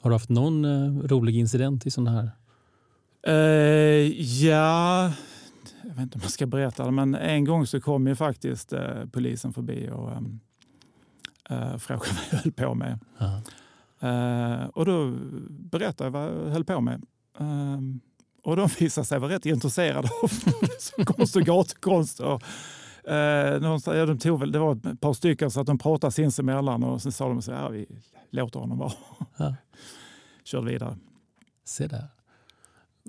Har 0.00 0.10
du 0.10 0.14
haft 0.14 0.28
någon 0.30 0.64
eh, 0.64 0.98
rolig 1.08 1.36
incident 1.36 1.86
i 1.86 1.90
sån 1.90 2.06
här? 2.06 2.30
Eh, 3.26 3.32
ja, 4.44 5.12
jag 5.82 5.90
vet 5.90 5.98
inte 6.02 6.14
om 6.18 6.20
jag 6.22 6.30
ska 6.30 6.46
berätta 6.46 6.84
det, 6.84 6.90
men 6.90 7.14
en 7.14 7.44
gång 7.44 7.66
så 7.66 7.80
kom 7.80 8.06
ju 8.06 8.14
faktiskt 8.14 8.72
eh, 8.72 9.04
polisen 9.12 9.52
förbi 9.52 9.90
och 9.92 10.12
ehm, 10.12 10.40
eh, 11.50 11.76
frågade 11.76 12.06
vad 12.14 12.24
jag 12.30 12.38
höll 12.38 12.52
på 12.52 12.74
med. 12.74 12.98
Eh, 14.00 14.66
och 14.68 14.84
då 14.84 15.10
berättade 15.48 16.06
jag 16.06 16.10
vad 16.10 16.46
jag 16.46 16.52
höll 16.52 16.64
på 16.64 16.80
med. 16.80 17.06
Ehm, 17.38 18.00
och 18.42 18.56
de 18.56 18.68
visade 18.78 19.04
sig 19.04 19.18
vara 19.18 19.32
rätt 19.32 19.46
intresserade 19.46 20.08
av 20.22 20.30
konst 21.04 21.36
och 21.36 21.42
gatukonst. 21.42 22.20
Och, 22.20 22.42
eh, 23.10 23.60
någonstans, 23.60 23.96
ja, 23.96 24.06
de 24.06 24.18
tog 24.18 24.40
väl, 24.40 24.52
det 24.52 24.58
var 24.58 24.72
ett 24.92 25.00
par 25.00 25.12
stycken 25.12 25.50
så 25.50 25.60
att 25.60 25.66
de 25.66 25.78
pratade 25.78 26.12
sinsemellan 26.12 26.84
och 26.84 27.02
sen 27.02 27.12
sa 27.12 27.28
de 27.28 27.42
så 27.42 27.52
här, 27.52 27.70
vi 27.70 27.86
låter 28.30 28.60
honom 28.60 28.78
vara. 28.78 28.92
Ja. 29.36 29.54
Körde 30.44 30.66
vidare. 30.66 30.96
Se 31.64 31.86
där. 31.86 32.08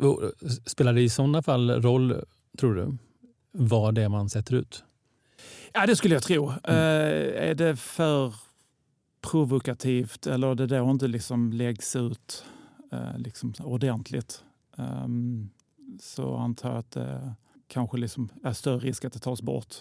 Eh, 0.01 0.49
Spelar 0.65 0.93
det 0.93 1.01
i 1.01 1.09
sådana 1.09 1.41
fall 1.41 1.81
roll, 1.81 2.23
tror 2.57 2.75
du, 2.75 2.97
vad 3.51 3.95
det 3.95 4.03
är 4.03 4.09
man 4.09 4.29
sätter 4.29 4.55
ut? 4.55 4.83
Ja, 5.75 5.85
det 5.85 5.95
skulle 5.95 6.13
jag 6.15 6.23
tro. 6.23 6.49
Eh, 6.49 7.49
är 7.49 7.55
det 7.55 7.75
för 7.75 8.35
provokativt 9.21 10.27
eller 10.27 10.55
det 10.55 10.67
då 10.67 10.89
inte 10.91 11.07
liksom 11.07 11.53
läggs 11.53 11.95
ut 11.95 12.45
eh, 12.91 13.17
liksom 13.17 13.53
ordentligt 13.59 14.43
ehm, 14.77 15.49
så 15.99 16.35
antar 16.37 16.69
jag 16.69 16.77
att 16.77 16.91
det 16.91 17.33
kanske 17.67 17.97
liksom 17.97 18.29
är 18.43 18.53
större 18.53 18.79
risk 18.79 19.05
att 19.05 19.13
det 19.13 19.19
tas 19.19 19.41
bort. 19.41 19.75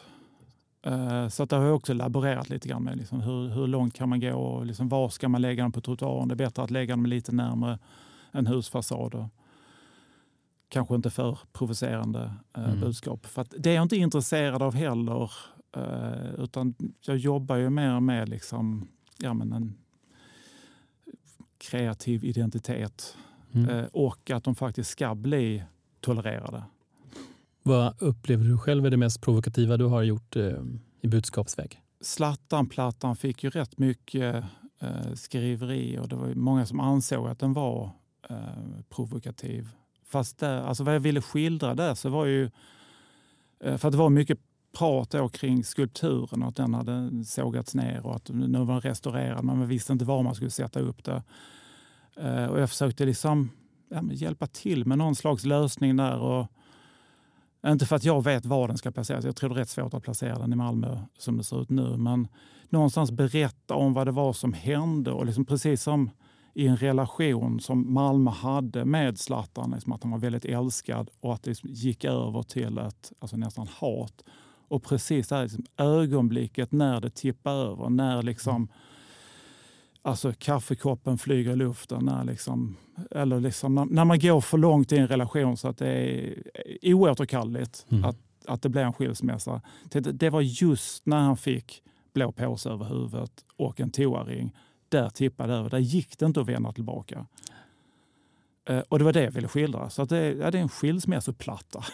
Eh, 0.82 1.28
så 1.28 1.42
att 1.42 1.50
det 1.50 1.56
har 1.56 1.64
jag 1.64 1.76
också 1.76 1.92
laborerat 1.94 2.48
lite 2.48 2.68
grann 2.68 2.82
med. 2.82 2.96
Liksom 2.96 3.20
hur, 3.20 3.48
hur 3.48 3.66
långt 3.66 3.94
kan 3.94 4.08
man 4.08 4.20
gå 4.20 4.34
och 4.34 4.66
liksom 4.66 4.88
var 4.88 5.08
ska 5.08 5.28
man 5.28 5.42
lägga 5.42 5.62
dem 5.62 5.72
på 5.72 5.80
trottoaren? 5.80 6.28
Det 6.28 6.34
är 6.34 6.36
bättre 6.36 6.62
att 6.62 6.70
lägga 6.70 6.92
dem 6.96 7.06
lite 7.06 7.32
närmare 7.32 7.78
en 8.30 8.46
husfasad. 8.46 9.28
Kanske 10.68 10.94
inte 10.94 11.10
för 11.10 11.38
provocerande 11.52 12.34
eh, 12.56 12.64
Mm. 12.64 12.80
budskap. 12.80 13.26
För 13.26 13.46
det 13.58 13.70
är 13.70 13.74
jag 13.74 13.82
inte 13.82 13.96
intresserad 13.96 14.62
av 14.62 14.74
heller. 14.74 15.30
Eh, 15.76 16.34
utan 16.38 16.74
jag 17.00 17.16
jobbar 17.16 17.56
ju 17.56 17.70
mer 17.70 18.00
med 18.00 18.28
liksom, 18.28 18.88
ja, 19.18 19.34
men 19.34 19.52
en 19.52 19.74
kreativ 21.58 22.24
identitet. 22.24 23.16
Mm. 23.52 23.68
Eh, 23.68 23.84
och 23.84 24.30
att 24.30 24.44
de 24.44 24.54
faktiskt 24.54 24.90
ska 24.90 25.14
bli 25.14 25.64
tolererade. 26.00 26.62
Vad 27.62 28.02
upplever 28.02 28.44
du 28.44 28.58
själv 28.58 28.86
är 28.86 28.90
det 28.90 28.96
mest 28.96 29.20
provokativa 29.20 29.76
du 29.76 29.84
har 29.84 30.02
gjort 30.02 30.36
eh, 30.36 30.52
i 31.00 31.08
budskapsväg? 31.08 31.80
Slattan-plattan 32.00 33.16
fick 33.16 33.44
ju 33.44 33.50
rätt 33.50 33.78
mycket 33.78 34.44
skriveri 35.14 35.98
och 35.98 36.08
det 36.08 36.16
var 36.16 36.34
många 36.34 36.66
som 36.66 36.80
ansåg 36.80 37.28
att 37.28 37.38
den 37.38 37.52
var 37.52 37.90
provokativ. 38.88 39.68
Fast 40.06 40.38
där, 40.38 40.62
alltså 40.62 40.84
vad 40.84 40.94
jag 40.94 41.00
ville 41.00 41.20
skildra 41.20 41.74
där 41.74 41.94
så 41.94 42.08
var 42.08 42.26
ju, 42.26 42.50
för 43.60 43.86
att 43.86 43.92
det 43.92 43.98
var 43.98 44.10
mycket 44.10 44.38
prat 44.78 45.10
då 45.10 45.28
kring 45.28 45.64
skulpturen 45.64 46.42
och 46.42 46.48
att 46.48 46.56
den 46.56 46.74
hade 46.74 47.24
sågats 47.24 47.74
ner 47.74 48.06
och 48.06 48.16
att 48.16 48.28
nu 48.28 48.58
var 48.58 48.74
den 48.74 48.80
restaurerad 48.80 49.44
men 49.44 49.58
man 49.58 49.68
visste 49.68 49.92
inte 49.92 50.04
var 50.04 50.22
man 50.22 50.34
skulle 50.34 50.50
sätta 50.50 50.80
upp 50.80 51.04
det. 51.04 51.22
Eh, 52.16 52.46
och 52.46 52.60
jag 52.60 52.70
försökte 52.70 53.04
liksom 53.04 53.50
hjälpa 54.12 54.46
till 54.46 54.86
med 54.86 54.98
någon 54.98 55.14
slags 55.14 55.44
lösning 55.44 55.96
där. 55.96 56.18
Och, 56.18 56.46
inte 57.66 57.86
för 57.86 57.96
att 57.96 58.04
jag 58.04 58.24
vet 58.24 58.46
var 58.46 58.68
den 58.68 58.78
ska 58.78 58.90
placeras. 58.90 59.24
Jag 59.24 59.36
tror 59.36 59.50
det 59.50 59.54
är 59.54 59.58
rätt 59.58 59.68
svårt 59.68 59.94
att 59.94 60.02
placera 60.02 60.38
den 60.38 60.52
i 60.52 60.56
Malmö 60.56 60.98
som 61.18 61.38
det 61.38 61.44
ser 61.44 61.62
ut 61.62 61.70
nu. 61.70 61.96
Men 61.96 62.28
någonstans 62.68 63.10
berätta 63.10 63.74
om 63.74 63.92
vad 63.92 64.06
det 64.06 64.12
var 64.12 64.32
som 64.32 64.52
hände. 64.52 65.12
Och 65.12 65.26
liksom 65.26 65.44
precis 65.44 65.82
som 65.82 66.10
i 66.54 66.66
en 66.66 66.76
relation 66.76 67.60
som 67.60 67.94
Malmö 67.94 68.30
hade 68.30 68.84
med 68.84 69.18
Zlatan, 69.18 69.70
liksom 69.70 69.92
att 69.92 70.02
han 70.02 70.12
var 70.12 70.18
väldigt 70.18 70.44
älskad 70.44 71.10
och 71.20 71.34
att 71.34 71.42
det 71.42 71.64
gick 71.64 72.04
över 72.04 72.42
till 72.42 72.78
ett 72.78 73.12
alltså 73.18 73.36
nästan 73.36 73.68
hat. 73.78 74.24
Och 74.68 74.82
precis 74.82 75.28
det 75.28 75.36
här 75.36 75.42
liksom 75.42 75.64
ögonblicket 75.76 76.72
när 76.72 77.00
det 77.00 77.10
tippar 77.10 77.52
över, 77.52 77.90
när 77.90 78.22
liksom 78.22 78.68
Alltså 80.06 80.32
kaffekoppen 80.38 81.18
flyger 81.18 81.52
i 81.52 81.56
luften. 81.56 82.04
När, 82.04 82.24
liksom, 82.24 82.76
eller 83.10 83.40
liksom, 83.40 83.74
när, 83.74 83.84
när 83.84 84.04
man 84.04 84.18
går 84.18 84.40
för 84.40 84.58
långt 84.58 84.92
i 84.92 84.96
en 84.96 85.08
relation 85.08 85.56
så 85.56 85.68
att 85.68 85.78
det 85.78 85.88
är 86.82 86.94
oåterkalleligt 86.94 87.86
Mm. 87.90 88.04
att, 88.04 88.16
att 88.46 88.62
det 88.62 88.68
blir 88.68 88.82
en 88.82 88.92
skilsmässa. 88.92 89.60
Det, 89.84 90.00
det 90.00 90.30
var 90.30 90.40
just 90.40 91.06
när 91.06 91.16
han 91.20 91.36
fick 91.36 91.82
blå 92.14 92.32
påse 92.32 92.70
över 92.70 92.84
huvudet 92.84 93.44
och 93.56 93.80
en 93.80 93.90
toaring. 93.90 94.56
Där 94.88 95.10
tippade 95.10 95.54
över. 95.54 95.70
Där 95.70 95.78
gick 95.78 96.18
det 96.18 96.26
inte 96.26 96.40
att 96.40 96.48
vända 96.48 96.72
tillbaka. 96.72 97.26
Eh, 98.68 98.78
och 98.88 98.98
det 98.98 99.04
var 99.04 99.12
det 99.12 99.22
jag 99.22 99.30
ville 99.30 99.48
skildra. 99.48 99.90
Så 99.90 100.02
att 100.02 100.08
det, 100.08 100.32
ja, 100.32 100.50
det 100.50 100.58
är 100.58 100.62
en 100.62 100.68
skilsmässoplatta. 100.68 101.84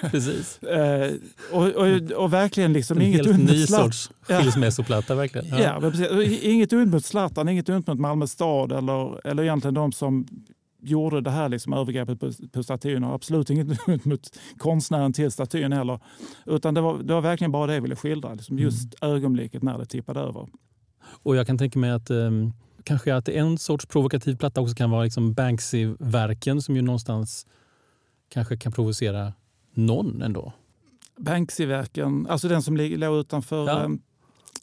Precis. 0.10 0.62
Eh, 0.62 1.12
och, 1.52 1.66
och, 1.66 2.12
och 2.12 2.32
verkligen 2.32 2.72
liksom 2.72 2.96
En 2.98 3.02
inget 3.02 3.26
helt 3.26 3.38
ny 3.38 3.66
sorts 3.66 4.10
skilsmässoplatta 4.20 5.14
verkligen. 5.14 5.58
Ja, 5.58 5.80
precis. 5.80 6.08
Och 6.08 6.22
Inget 6.22 6.72
ont 6.72 6.92
mot 6.92 7.04
Zlatan, 7.04 7.48
inget 7.48 7.68
ont 7.68 7.86
mot 7.86 7.98
Malmö 7.98 8.26
stad 8.26 8.72
eller, 8.72 9.26
eller 9.26 9.42
egentligen 9.42 9.74
de 9.74 9.92
som 9.92 10.26
gjorde 10.82 11.20
det 11.20 11.30
här 11.30 11.48
liksom, 11.48 11.72
övergreppet 11.72 12.20
på, 12.20 12.30
på 12.52 12.62
statyn. 12.62 13.04
Och 13.04 13.14
absolut 13.14 13.50
inget 13.50 13.68
ont 13.88 14.04
mot 14.04 14.38
konstnären 14.58 15.12
till 15.12 15.30
statyn 15.30 15.72
heller. 15.72 16.00
Utan 16.46 16.74
det 16.74 16.80
var, 16.80 16.98
det 16.98 17.14
var 17.14 17.20
verkligen 17.20 17.52
bara 17.52 17.66
det 17.66 17.74
jag 17.74 17.82
ville 17.82 17.96
skildra. 17.96 18.34
Liksom 18.34 18.58
just 18.58 18.94
ögonblicket 19.02 19.62
när 19.62 19.78
det 19.78 19.86
tippade 19.86 20.20
över. 20.20 20.48
Och 21.22 21.36
jag 21.36 21.46
kan 21.46 21.58
tänka 21.58 21.78
mig 21.78 21.90
att 21.90 22.10
um, 22.10 22.52
kanske 22.84 23.14
att 23.14 23.28
en 23.28 23.58
sorts 23.58 23.86
provokativ 23.86 24.36
platta 24.36 24.60
också 24.60 24.74
kan 24.74 24.90
vara 24.90 25.04
liksom 25.04 25.34
Banksy-verken 25.34 26.62
som 26.62 26.76
ju 26.76 26.82
någonstans 26.82 27.46
kanske 28.28 28.56
kan 28.56 28.72
provocera 28.72 29.32
någon 29.74 30.22
ändå. 30.22 30.52
Banksy-verken, 31.16 32.26
alltså 32.26 32.48
den 32.48 32.62
som 32.62 32.76
låg 32.76 33.20
utanför. 33.20 33.66
Ja. 33.66 33.82
Ja, 33.82 33.96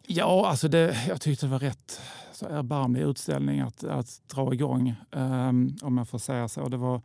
ja 0.08 0.48
alltså 0.50 0.68
det, 0.68 0.98
jag 1.08 1.22
tyckte 1.22 1.46
det 1.46 1.52
var 1.52 1.60
rätt 1.60 2.02
så 2.40 2.46
erbarmlig 2.48 3.02
utställning 3.02 3.60
att, 3.60 3.84
att 3.84 4.22
dra 4.34 4.54
igång. 4.54 4.96
ehm, 5.12 5.76
om 5.82 5.98
jag 5.98 6.08
får 6.10 6.20
säga 6.20 6.48
så. 6.48 6.70
Det 6.70 6.78
var 6.78 7.02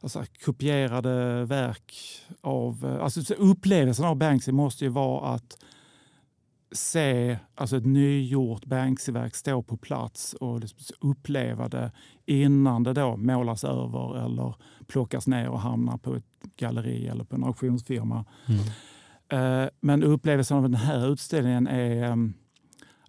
alltså, 0.00 0.24
kopierade 0.44 1.44
verk 1.44 1.94
av... 2.40 2.84
eh, 2.84 3.04
Alltså, 3.04 3.24
så 3.24 3.34
upplevelsen 3.34 4.04
av 4.04 4.16
Banksy 4.16 4.52
måste 4.52 4.84
ju 4.84 4.90
vara 4.90 5.28
att 5.34 5.58
se 6.76 7.38
alltså 7.54 7.76
ett 7.76 7.86
nygjort 7.86 8.64
Banksy-verk 8.64 9.34
stå 9.34 9.62
på 9.62 9.76
plats 9.76 10.34
och 10.34 10.60
liksom 10.60 10.96
uppleva 11.00 11.68
det 11.68 11.92
innan 12.26 12.82
det 12.82 12.92
då 12.92 13.16
målas 13.16 13.64
över 13.64 14.24
eller 14.24 14.54
plockas 14.86 15.26
ner 15.26 15.48
och 15.48 15.60
hamnar 15.60 15.98
på 15.98 16.14
ett 16.14 16.24
galleri 16.56 17.06
eller 17.08 17.24
på 17.24 17.36
en 17.36 17.44
auktionsfirma. 17.44 18.24
Mm. 18.46 19.62
Eh, 19.64 19.70
Men 19.80 20.02
upplevelsen 20.02 20.56
av 20.56 20.62
den 20.62 20.74
här 20.74 21.12
utställningen 21.12 21.66
är 21.66 22.04
ehm, 22.04 22.34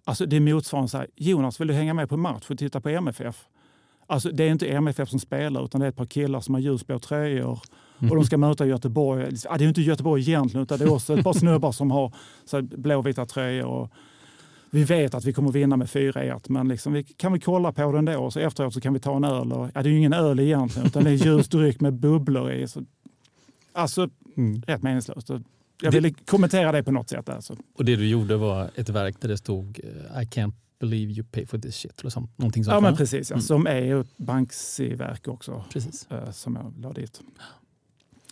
Alltså 0.08 0.26
det 0.26 0.36
är 0.36 0.40
motsvarande 0.40 0.88
så 0.88 0.98
här, 0.98 1.06
Jonas 1.16 1.60
vill 1.60 1.68
du 1.68 1.74
hänga 1.74 1.94
med 1.94 2.08
på 2.08 2.16
match 2.16 2.50
och 2.50 2.58
titta 2.58 2.80
på 2.80 2.88
MFF? 2.88 3.48
Alltså 4.06 4.30
det 4.30 4.44
är 4.44 4.50
inte 4.50 4.66
MFF 4.66 5.08
som 5.08 5.18
spelar 5.20 5.64
utan 5.64 5.80
det 5.80 5.86
är 5.86 5.88
ett 5.88 5.96
par 5.96 6.06
killar 6.06 6.40
som 6.40 6.54
har 6.54 6.60
ljusblå 6.60 6.98
tröjor 6.98 7.60
och 7.98 8.16
de 8.16 8.24
ska 8.24 8.36
möta 8.38 8.66
Göteborg. 8.66 9.28
Ja, 9.44 9.56
det 9.58 9.64
är 9.64 9.68
inte 9.68 9.82
Göteborg 9.82 10.22
egentligen 10.22 10.62
utan 10.62 10.78
det 10.78 10.84
är 10.84 10.92
också 10.92 11.18
ett 11.18 11.24
par 11.24 11.32
snubbar 11.38 11.72
som 11.72 11.90
har 11.90 12.12
så 12.44 12.56
här, 12.56 12.62
blåvita 12.62 13.26
tröjor. 13.26 13.66
Och 13.66 13.90
vi 14.70 14.84
vet 14.84 15.14
att 15.14 15.24
vi 15.24 15.32
kommer 15.32 15.52
vinna 15.52 15.76
med 15.76 15.86
4-1 15.88 16.40
men 16.48 16.68
liksom, 16.68 16.92
vi 16.92 17.02
kan 17.04 17.32
vi 17.32 17.40
kolla 17.40 17.72
på 17.72 17.92
den 17.92 18.04
då 18.04 18.30
så 18.30 18.40
efteråt 18.40 18.74
så 18.74 18.80
kan 18.80 18.92
vi 18.92 19.00
ta 19.00 19.16
en 19.16 19.24
öl. 19.24 19.52
Och, 19.52 19.70
ja, 19.74 19.82
det 19.82 19.88
är 19.88 19.90
ju 19.90 19.98
ingen 19.98 20.12
öl 20.12 20.40
egentligen 20.40 20.86
utan 20.86 21.04
det 21.04 21.10
är 21.10 21.14
ljusdryck 21.14 21.80
med 21.80 21.92
bubblor 21.94 22.52
i. 22.52 22.68
Så, 22.68 22.82
alltså 23.72 24.08
Mm. 24.36 24.62
rätt 24.66 24.82
meningslöst. 24.82 25.30
Jag 25.82 25.92
ville 25.92 26.10
kommentera 26.10 26.72
det 26.72 26.82
på 26.82 26.90
något 26.92 27.08
sätt. 27.08 27.28
Alltså. 27.28 27.56
Och 27.78 27.84
det 27.84 27.96
du 27.96 28.08
gjorde 28.08 28.36
var 28.36 28.70
ett 28.74 28.88
verk 28.88 29.16
där 29.20 29.28
det 29.28 29.36
stod 29.36 29.80
eh, 29.84 30.22
I 30.22 30.24
can't 30.24 30.52
believe 30.78 31.12
you 31.12 31.26
pay 31.32 31.46
for 31.46 31.58
this 31.58 31.76
shit. 31.76 32.00
Eller 32.00 32.10
sånt, 32.10 32.38
någonting 32.38 32.64
sånt. 32.64 32.74
Ja, 32.74 32.80
men 32.80 32.96
precis. 32.96 33.30
Ja. 33.30 33.34
Mm. 33.34 33.42
Som 33.42 33.66
är 33.66 33.80
ju 33.80 34.00
ett 34.00 34.16
Banksy-verk 34.16 35.28
också. 35.28 35.64
precis. 35.72 36.06
eh, 36.10 36.30
som 36.30 36.56
jag 36.56 36.74
la 36.78 36.92
dit. 36.92 37.20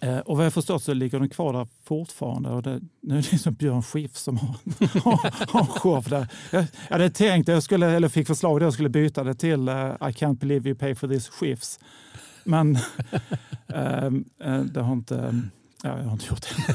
Eh, 0.01 0.19
och 0.19 0.37
vad 0.37 0.47
jag 0.47 0.53
förstått 0.53 0.83
så 0.83 0.95
ligger 0.95 1.19
den 1.19 1.29
kvar 1.29 1.53
där 1.53 1.69
fortfarande. 1.85 2.51
Och 2.51 2.63
det, 2.63 2.81
nu 3.01 3.19
är 3.19 3.23
det 3.23 3.33
liksom 3.33 3.55
Björn 3.55 3.83
Skifs 3.83 4.21
som 4.23 4.37
har, 4.37 4.57
har, 5.53 5.61
en 5.61 5.67
show 5.67 6.05
där. 6.09 6.29
Jag, 6.51 6.67
jag 6.89 6.95
hade 6.95 7.11
tänkt, 7.11 7.49
jag 7.49 7.63
skulle, 7.63 7.91
eller 7.91 8.09
fick 8.09 8.27
förslag 8.27 8.57
att 8.57 8.63
jag 8.63 8.73
skulle 8.73 8.89
byta 8.89 9.25
det 9.25 9.35
till 9.35 9.69
eh, 9.69 9.75
I 9.75 10.13
can't 10.13 10.39
believe 10.39 10.69
you 10.69 10.79
pay 10.79 10.95
for 10.95 11.09
this 11.09 11.29
Skifs. 11.29 11.79
Men 12.45 12.77
eh, 13.67 14.05
eh, 14.45 14.61
det 14.61 14.81
har 14.81 14.93
inte, 14.93 15.43
ja, 15.83 15.99
jag 15.99 16.05
har 16.05 16.13
inte 16.13 16.27
gjort 16.27 16.41
det. 16.41 16.75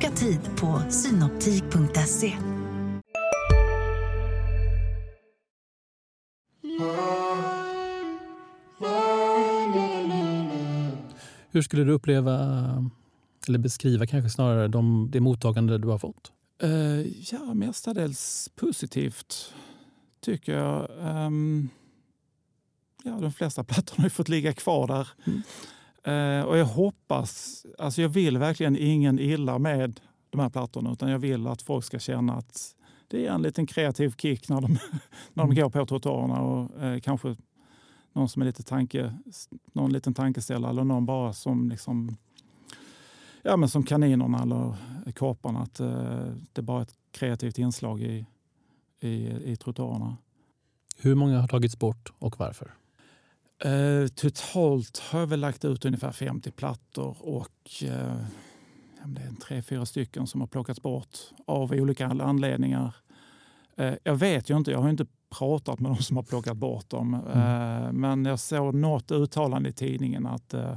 Boka 0.00 0.14
tid 0.14 0.40
på 0.56 0.82
synoptik.se. 0.90 2.36
Hur 11.50 11.62
skulle 11.62 11.84
du 11.84 11.92
uppleva, 11.92 12.32
eller 13.48 13.58
beskriva 13.58 14.06
kanske 14.06 14.30
snarare, 14.30 14.68
de, 14.68 15.10
det 15.10 15.20
mottagande 15.20 15.78
du 15.78 15.88
har 15.88 15.98
fått? 15.98 16.32
Eh, 16.62 17.00
ja, 17.32 17.54
mestadels 17.54 18.50
positivt 18.56 19.54
tycker 20.20 20.52
jag. 20.52 20.90
Ehm, 21.02 21.68
ja, 23.04 23.18
de 23.20 23.32
flesta 23.32 23.64
plattorna 23.64 23.96
har 24.02 24.06
ju 24.06 24.10
fått 24.10 24.28
ligga 24.28 24.52
kvar 24.52 24.86
där. 24.86 25.08
Eh, 26.02 26.42
och 26.42 26.58
jag 26.58 26.64
hoppas, 26.64 27.66
alltså 27.78 28.02
jag 28.02 28.08
vill 28.08 28.38
verkligen 28.38 28.76
ingen 28.76 29.18
illa 29.18 29.58
med 29.58 30.00
de 30.30 30.40
här 30.40 30.48
plattorna 30.48 30.92
utan 30.92 31.10
jag 31.10 31.18
vill 31.18 31.46
att 31.46 31.62
folk 31.62 31.84
ska 31.84 31.98
känna 31.98 32.34
att 32.34 32.74
det 33.08 33.26
är 33.26 33.30
en 33.30 33.42
liten 33.42 33.66
kreativ 33.66 34.14
kick 34.18 34.48
när 34.48 34.60
de, 34.60 34.72
när 35.34 35.46
de 35.46 35.54
går 35.54 35.70
på 35.70 35.86
trottoarerna 35.86 36.40
och 36.40 36.82
eh, 36.82 37.00
kanske 37.00 37.36
någon 38.12 38.28
som 38.28 38.42
är 38.42 38.46
lite 38.46 38.62
tanke, 38.62 39.14
någon 39.72 39.92
liten 39.92 40.14
tankeställare 40.14 40.70
eller 40.70 40.84
någon 40.84 41.06
bara 41.06 41.32
som 41.32 41.68
liksom 41.68 42.16
Ja, 43.42 43.56
men 43.56 43.68
som 43.68 43.82
kaninerna 43.82 44.42
eller 44.42 44.74
kaparna. 45.12 45.60
Att 45.60 45.80
eh, 45.80 45.88
det 46.52 46.60
är 46.60 46.62
bara 46.62 46.82
ett 46.82 46.94
kreativt 47.12 47.58
inslag 47.58 48.02
i, 48.02 48.26
i, 49.00 49.30
i 49.44 49.56
trottoarerna. 49.56 50.16
Hur 50.96 51.14
många 51.14 51.40
har 51.40 51.48
tagits 51.48 51.78
bort 51.78 52.12
och 52.18 52.38
varför? 52.38 52.74
Eh, 53.64 54.06
totalt 54.06 54.98
har 54.98 55.20
jag 55.20 55.26
väl 55.26 55.40
lagt 55.40 55.64
ut 55.64 55.84
ungefär 55.84 56.12
50 56.12 56.50
plattor 56.50 57.16
och 57.20 57.82
eh, 57.82 58.16
det 59.04 59.22
är 59.22 59.40
tre, 59.46 59.62
fyra 59.62 59.86
stycken 59.86 60.26
som 60.26 60.40
har 60.40 60.48
plockats 60.48 60.82
bort 60.82 61.18
av 61.46 61.72
olika 61.72 62.06
anledningar. 62.06 62.96
Eh, 63.76 63.94
jag 64.02 64.16
vet 64.16 64.50
ju 64.50 64.56
inte, 64.56 64.70
jag 64.70 64.78
har 64.78 64.90
inte 64.90 65.06
pratat 65.38 65.80
med 65.80 65.90
de 65.90 66.02
som 66.02 66.16
har 66.16 66.24
plockat 66.24 66.56
bort 66.56 66.90
dem. 66.90 67.14
Eh, 67.14 67.92
men 67.92 68.24
jag 68.24 68.38
såg 68.38 68.74
något 68.74 69.10
uttalande 69.10 69.68
i 69.68 69.72
tidningen 69.72 70.26
att 70.26 70.54
eh, 70.54 70.76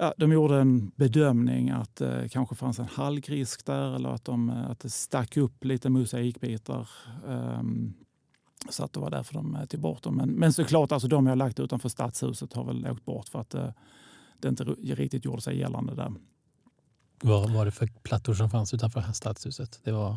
Ja, 0.00 0.14
de 0.16 0.32
gjorde 0.32 0.60
en 0.60 0.88
bedömning 0.96 1.70
att 1.70 1.96
det 1.96 2.28
kanske 2.30 2.54
fanns 2.54 2.78
en 2.78 2.86
halkrisk 2.86 3.66
där 3.66 3.96
eller 3.96 4.08
att, 4.08 4.24
de, 4.24 4.50
att 4.50 4.80
det 4.80 4.90
stack 4.90 5.36
upp 5.36 5.64
lite 5.64 5.90
mosaikbitar. 5.90 6.88
Um, 7.26 7.94
så 8.68 8.84
att 8.84 8.92
det 8.92 9.00
var 9.00 9.10
därför 9.10 9.34
de 9.34 9.66
tog 9.68 9.80
bort 9.80 10.02
dem. 10.02 10.16
Men, 10.16 10.30
men 10.30 10.52
såklart, 10.52 10.92
alltså 10.92 11.08
de 11.08 11.26
jag 11.26 11.38
lagt 11.38 11.60
utanför 11.60 11.88
stadshuset 11.88 12.52
har 12.52 12.64
väl 12.64 12.86
åkt 12.90 13.04
bort 13.04 13.28
för 13.28 13.40
att 13.40 13.50
det, 13.50 13.74
det 14.38 14.48
inte 14.48 14.64
riktigt 14.64 15.24
gjorde 15.24 15.42
sig 15.42 15.58
gällande 15.58 15.94
där. 15.94 16.12
Vad 17.22 17.50
var 17.50 17.64
det 17.64 17.70
för 17.70 17.86
plattor 17.86 18.34
som 18.34 18.50
fanns 18.50 18.74
utanför 18.74 19.12
stadshuset? 19.12 19.80
Det 19.84 19.92
var... 19.92 20.16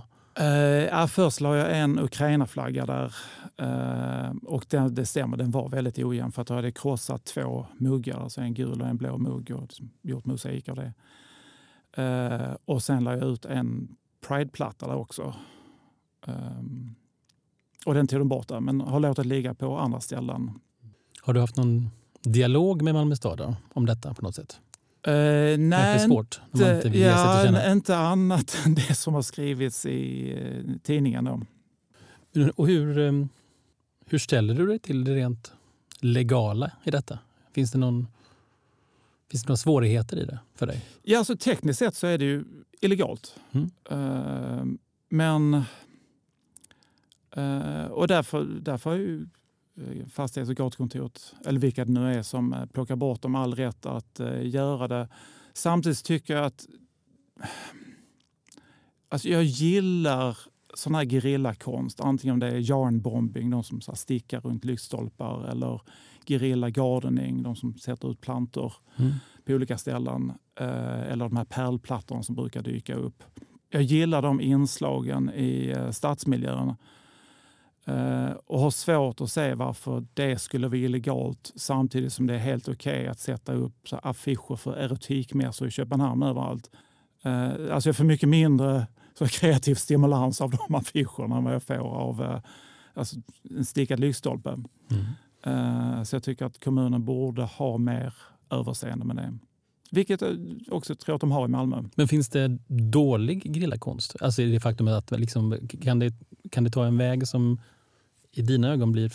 Ja, 0.90 1.08
först 1.08 1.42
la 1.42 1.56
jag 1.56 1.80
en 1.80 2.00
Ukraina-flagga 2.00 2.86
där. 2.86 3.16
Uh, 3.62 4.32
och 4.44 4.66
den, 4.70 4.96
det 4.96 5.06
stämmer, 5.06 5.38
den 5.38 5.52
var 5.52 5.70
väldigt 5.70 6.00
ojämn 6.00 6.32
för 6.32 6.42
att 6.42 6.50
jag 6.50 6.56
hade 6.56 6.72
krossat 6.72 7.26
två 7.26 7.66
muggar, 7.78 8.20
alltså 8.20 8.42
en 8.42 8.54
gul 8.54 8.82
och 8.82 8.88
en 8.88 8.98
blå 8.98 9.18
mugg 9.18 9.52
och 9.52 9.70
gjort 10.02 10.26
mosaik 10.26 10.70
av 10.70 10.76
det. 10.76 10.94
Uh, 12.02 12.56
och 12.66 12.84
sen 12.84 13.04
la 13.04 13.14
jag 13.14 13.24
ut 13.24 13.46
en 13.46 13.96
Pride-platta 14.28 14.88
där 14.88 14.96
också. 14.96 15.36
Um, 16.28 16.96
och 17.86 17.94
den 17.94 18.08
tog 18.08 18.20
de 18.20 18.28
bort 18.28 18.50
men 18.62 18.82
har 18.82 19.00
låtit 19.00 19.26
ligga 19.26 19.54
på 19.54 19.78
andra 19.78 20.00
ställen. 20.00 20.52
Har 21.22 21.34
du 21.34 21.40
haft 21.40 21.58
någon 21.58 21.90
dialog 22.22 22.82
med 22.82 22.94
Malmö 22.94 23.16
stad 23.16 23.38
då, 23.38 23.56
om 23.74 23.86
detta 23.86 24.14
på 24.14 24.22
något 24.22 24.36
sätt? 24.36 24.60
Uh, 25.08 25.14
nej, 25.14 25.58
Kanske 25.70 26.08
svårt 26.08 26.42
när 26.52 26.66
man 26.66 26.76
inte 26.76 26.90
vill 26.90 27.02
sig 27.02 27.10
ja, 27.10 27.42
känna. 27.46 27.72
inte 27.72 27.98
annat 27.98 28.58
än 28.66 28.76
det 28.76 28.96
som 28.96 29.14
har 29.14 29.22
skrivits 29.22 29.86
i 29.86 30.34
uh, 30.34 30.78
tidningen. 30.84 31.26
Då. 31.26 31.42
Och 32.56 32.68
hur, 32.68 32.98
eh, 32.98 33.26
hur 34.06 34.18
ställer 34.18 34.54
du 34.54 34.68
dig 34.68 34.80
till 34.80 35.04
det 35.04 35.16
rent 35.16 35.54
legala 36.00 36.72
i 36.84 36.92
detta? 36.92 37.20
Finns 37.54 37.72
det, 37.72 37.78
någon, 37.78 38.08
finns 39.32 39.44
det 39.44 39.50
några 39.50 39.58
svårigheter 39.58 40.18
i 40.18 40.26
det 40.26 40.40
för 40.56 40.68
dig? 40.68 40.86
Ja, 41.04 41.18
alltså, 41.18 41.38
tekniskt 41.38 41.80
sett 41.80 41.96
så 41.96 42.08
är 42.08 42.18
det 42.18 42.26
ju 42.26 42.44
illegalt. 42.82 43.36
Mm. 43.52 43.72
Uh, 43.92 44.66
men... 45.10 45.64
Uh, 47.38 47.86
och 47.86 48.08
därför, 48.08 48.44
därför 48.44 48.90
har 48.90 48.98
ju 48.98 49.28
eh, 49.78 50.08
fastighets 50.08 50.50
och 50.50 50.56
gatukontoret, 50.56 51.36
eller 51.46 51.60
vilka 51.60 51.86
det 51.86 51.92
nu 51.92 52.14
är 52.14 52.24
som 52.24 52.54
uh, 52.54 52.66
plockar 52.66 52.96
bort 52.96 53.22
dem, 53.22 53.36
all 53.36 53.56
rätt 53.56 53.86
att 53.86 54.20
göra 54.42 54.88
det. 54.88 55.08
Samtidigt 55.54 56.04
tycker 56.06 56.36
jag 56.36 56.46
att... 56.46 56.68
Alltså 59.10 59.30
jag 59.30 59.44
gillar 59.44 60.38
sån 60.74 60.96
här 60.96 61.06
gerillakonst, 61.06 62.00
antingen 62.02 62.34
om 62.34 62.40
det 62.40 62.48
är 62.48 62.58
yarnbombing, 62.58 63.50
de 63.50 63.64
som 63.64 63.82
så 63.82 63.96
stickar 63.96 64.42
runt 64.42 64.66
lyktstolpar, 64.66 65.48
eller 65.52 65.82
gerilla 66.26 66.70
gardening, 66.70 67.44
de 67.44 67.56
som 67.56 67.78
sätter 67.78 68.12
ut 68.12 68.22
plantor 68.22 68.74
Mm. 68.96 69.12
på 69.46 69.54
olika 69.54 69.78
ställen. 69.78 70.34
Eh, 70.60 71.12
eller 71.12 71.30
de 71.30 71.38
här 71.38 71.46
pärlplattorna 71.46 72.24
som 72.24 72.36
brukar 72.36 72.62
dyka 72.62 72.96
upp. 72.96 73.24
Jag 73.70 73.82
gillar 73.82 74.22
de 74.22 74.42
inslagen 74.42 75.32
i 75.36 75.74
eh, 75.78 75.92
stadsmiljön. 75.92 76.68
Eh, 76.70 76.76
och 78.46 78.60
har 78.60 78.72
svårt 78.72 79.22
att 79.22 79.32
se 79.32 79.54
varför 79.54 80.06
det 80.14 80.40
skulle 80.42 80.68
vara 80.68 80.78
illegalt 80.78 81.52
samtidigt 81.56 82.14
som 82.14 82.28
det 82.28 82.34
är 82.34 82.40
helt 82.40 82.68
okej 82.68 83.08
att 83.08 83.20
sätta 83.20 83.54
upp 83.54 83.88
så 83.88 83.96
affischer 83.96 84.56
för 84.56 84.74
erotikmässor 84.74 85.68
i 85.68 85.72
Köpenhamn 85.72 86.24
överallt. 86.24 86.70
Eh, 87.24 87.50
alltså 87.74 87.90
jag 87.90 87.96
får 87.96 88.04
mycket 88.04 88.30
mindre 88.30 88.88
så 89.18 89.28
kreativ 89.28 89.76
stimulans 89.76 90.42
av 90.42 90.52
de 90.52 90.76
affischerna 90.76 91.38
än 91.38 91.44
vad 91.44 91.54
jag 91.54 91.64
får 91.64 91.76
av 91.76 92.22
eh, 92.22 92.40
alltså 92.94 93.16
en 93.50 93.66
stickad 93.66 94.00
lyktstolpe. 94.00 94.50
Mm. 94.50 95.06
Eh, 95.44 96.04
Så 96.04 96.16
jag 96.16 96.24
tycker 96.24 96.46
att 96.46 96.64
kommunen 96.64 97.06
borde 97.06 97.44
ha 97.44 97.78
mer 97.78 98.14
överseende 98.50 99.06
med 99.06 99.16
det. 99.16 99.38
Vilket 99.92 100.22
jag 100.22 100.38
också 100.72 100.96
tror 100.96 101.16
att 101.16 101.22
de 101.22 101.32
har 101.32 101.46
i 101.46 101.48
Malmö. 101.48 101.84
Men 101.96 102.08
finns 102.08 102.30
det 102.30 102.48
dålig 102.92 103.54
grillakonst? 103.54 104.16
Alltså 104.22 104.42
i 104.42 104.52
det 104.52 104.60
faktumet 104.60 104.94
att 104.94 105.20
liksom, 105.20 105.58
kan, 105.82 106.00
det, 106.00 106.14
kan 106.52 106.64
det 106.64 106.70
ta 106.70 106.86
en 106.86 106.98
väg 106.98 107.28
som 107.28 107.60
i 108.32 108.42
dina 108.42 108.70
ögon 108.70 108.92
blir 108.92 109.10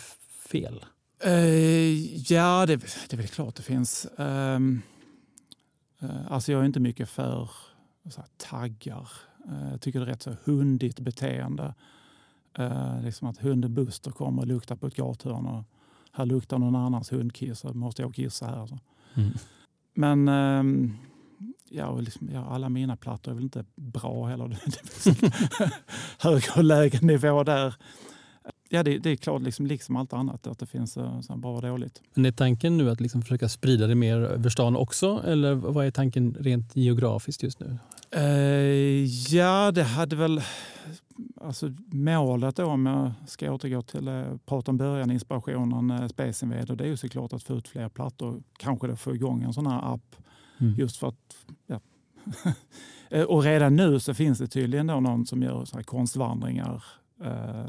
fel? 0.49 0.85
Eh, 1.23 2.31
ja, 2.31 2.65
det, 2.65 2.75
det 2.75 3.13
är 3.13 3.17
väl 3.17 3.27
klart 3.27 3.55
det 3.55 3.63
finns. 3.63 4.07
Um, 4.15 4.81
alltså 6.29 6.51
jag 6.51 6.61
är 6.61 6.65
inte 6.65 6.79
mycket 6.79 7.09
för 7.09 7.49
så 8.09 8.21
här, 8.21 8.29
taggar. 8.37 9.09
Eh, 9.47 9.71
jag 9.71 9.81
tycker 9.81 9.99
det 9.99 10.05
är 10.05 10.09
rätt 10.09 10.23
så 10.23 10.35
hundigt 10.43 10.99
beteende. 10.99 11.73
Eh, 12.57 13.01
liksom 13.01 13.27
att 13.27 13.37
hunden 13.37 13.73
Buster 13.73 14.11
kommer 14.11 14.41
och 14.41 14.47
luktar 14.47 14.75
på 14.75 14.87
ett 14.87 14.95
gathörn 14.95 15.45
och 15.45 15.63
här 16.11 16.25
luktar 16.25 16.57
någon 16.57 16.75
annans 16.75 17.11
hundkiss 17.11 17.65
och 17.65 17.75
måste 17.75 18.01
jag 18.01 18.15
kissa 18.15 18.45
här. 18.45 18.67
Så. 18.67 18.79
Mm. 19.13 19.29
Men 19.93 20.27
ehm, 20.27 20.97
ja, 21.69 21.99
liksom, 21.99 22.29
ja, 22.33 22.45
alla 22.45 22.69
mina 22.69 22.97
plattor 22.97 23.31
är 23.31 23.35
väl 23.35 23.43
inte 23.43 23.65
bra 23.75 24.25
heller. 24.25 24.47
Det 24.65 24.89
finns 24.89 25.17
högre 26.19 26.51
och 26.57 26.63
lägre 26.63 26.99
nivå 27.01 27.43
där. 27.43 27.75
Ja, 28.69 28.83
det, 28.83 28.97
det 28.97 29.09
är 29.09 29.15
klart, 29.15 29.41
liksom, 29.41 29.67
liksom 29.67 29.95
allt 29.95 30.13
annat, 30.13 30.47
att 30.47 30.59
det 30.59 30.65
finns 30.65 30.97
eh, 30.97 31.21
så 31.21 31.37
bra 31.37 31.55
och 31.55 31.61
dåligt. 31.61 32.01
Men 32.13 32.25
är 32.25 32.31
tanken 32.31 32.77
nu 32.77 32.89
att 32.89 33.01
liksom 33.01 33.21
försöka 33.21 33.49
sprida 33.49 33.87
det 33.87 33.95
mer 33.95 34.17
över 34.17 34.49
stan 34.49 34.75
också? 34.75 35.23
Eller 35.25 35.53
vad 35.53 35.85
är 35.85 35.91
tanken 35.91 36.35
rent 36.39 36.75
geografiskt 36.75 37.43
just 37.43 37.59
nu? 37.59 37.77
Eh, 38.11 39.05
ja, 39.35 39.71
det 39.71 39.83
hade 39.83 40.15
väl... 40.15 40.41
Alltså, 41.41 41.73
målet 41.91 42.55
då, 42.55 42.65
om 42.65 42.85
jag 42.85 43.11
ska 43.27 43.51
återgå 43.51 43.81
till 43.81 44.07
eh, 44.07 44.23
prata 44.45 44.71
om 44.71 44.77
början, 44.77 45.11
inspirationen, 45.11 45.91
eh, 45.91 46.07
Space 46.07 46.45
Invader, 46.45 46.75
det 46.75 46.83
är 46.83 46.87
ju 46.87 46.97
såklart 46.97 47.33
att 47.33 47.43
få 47.43 47.53
ut 47.53 47.67
fler 47.67 47.89
plattor. 47.89 48.43
Kanske 48.57 48.87
då 48.87 48.95
få 48.95 49.15
igång 49.15 49.43
en 49.43 49.53
sån 49.53 49.67
här 49.67 49.93
app 49.93 50.15
Mm. 50.59 50.75
just 50.75 50.97
för 50.97 51.07
att... 51.07 51.35
Ja. 51.67 51.79
Eh, 53.09 53.23
och 53.23 53.43
redan 53.43 53.75
nu 53.75 53.99
så 53.99 54.13
finns 54.13 54.39
det 54.39 54.47
tydligen 54.47 54.87
någon 54.87 55.25
som 55.25 55.43
gör 55.43 55.65
så 55.65 55.75
här 55.75 55.83
konstvandringar 55.83 56.83
eh, 57.23 57.65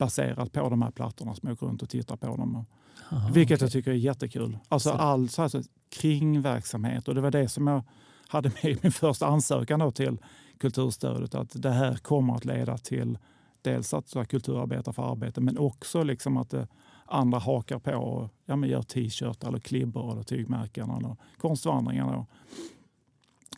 baserat 0.00 0.52
på 0.52 0.68
de 0.68 0.82
här 0.82 0.90
plattorna 0.90 1.34
som 1.34 1.48
åker 1.50 1.66
runt 1.66 1.82
och 1.82 1.88
tittar 1.88 2.16
på 2.16 2.26
dem. 2.26 2.64
Aha, 3.10 3.30
vilket 3.32 3.56
okej. 3.58 3.64
jag 3.64 3.72
tycker 3.72 3.90
är 3.90 3.94
jättekul. 3.94 4.58
Alltså 4.68 4.88
Så- 4.90 4.94
all 4.96 5.28
så 5.28 5.42
här, 5.42 5.48
så 5.48 5.62
kringverksamhet 5.90 7.08
och 7.08 7.14
det 7.14 7.20
var 7.20 7.30
det 7.30 7.48
som 7.48 7.66
jag 7.66 7.82
hade 8.28 8.48
med 8.48 8.72
i 8.72 8.78
min 8.82 8.92
första 8.92 9.26
ansökan 9.26 9.80
då 9.80 9.90
till 9.90 10.18
kulturstödet. 10.58 11.34
Att 11.34 11.62
det 11.62 11.70
här 11.70 11.94
kommer 11.94 12.34
att 12.34 12.44
leda 12.44 12.78
till 12.78 13.18
dels 13.62 13.94
att 13.94 14.08
så 14.08 14.18
här, 14.18 14.26
kulturarbetare 14.26 14.92
får 14.94 15.12
arbete 15.12 15.40
men 15.40 15.58
också 15.58 16.02
liksom 16.02 16.36
att 16.36 16.50
det, 16.50 16.68
andra 17.06 17.38
hakar 17.38 17.78
på 17.78 17.92
och 17.92 18.30
ja, 18.46 18.56
men 18.56 18.70
gör 18.70 18.82
t-shirtar 18.82 19.48
eller 19.48 19.58
klibbor 19.58 20.12
eller 20.12 20.22
tygmärken 20.22 20.90
eller 20.90 21.16
konstvandringar. 21.38 22.12
Då. 22.12 22.26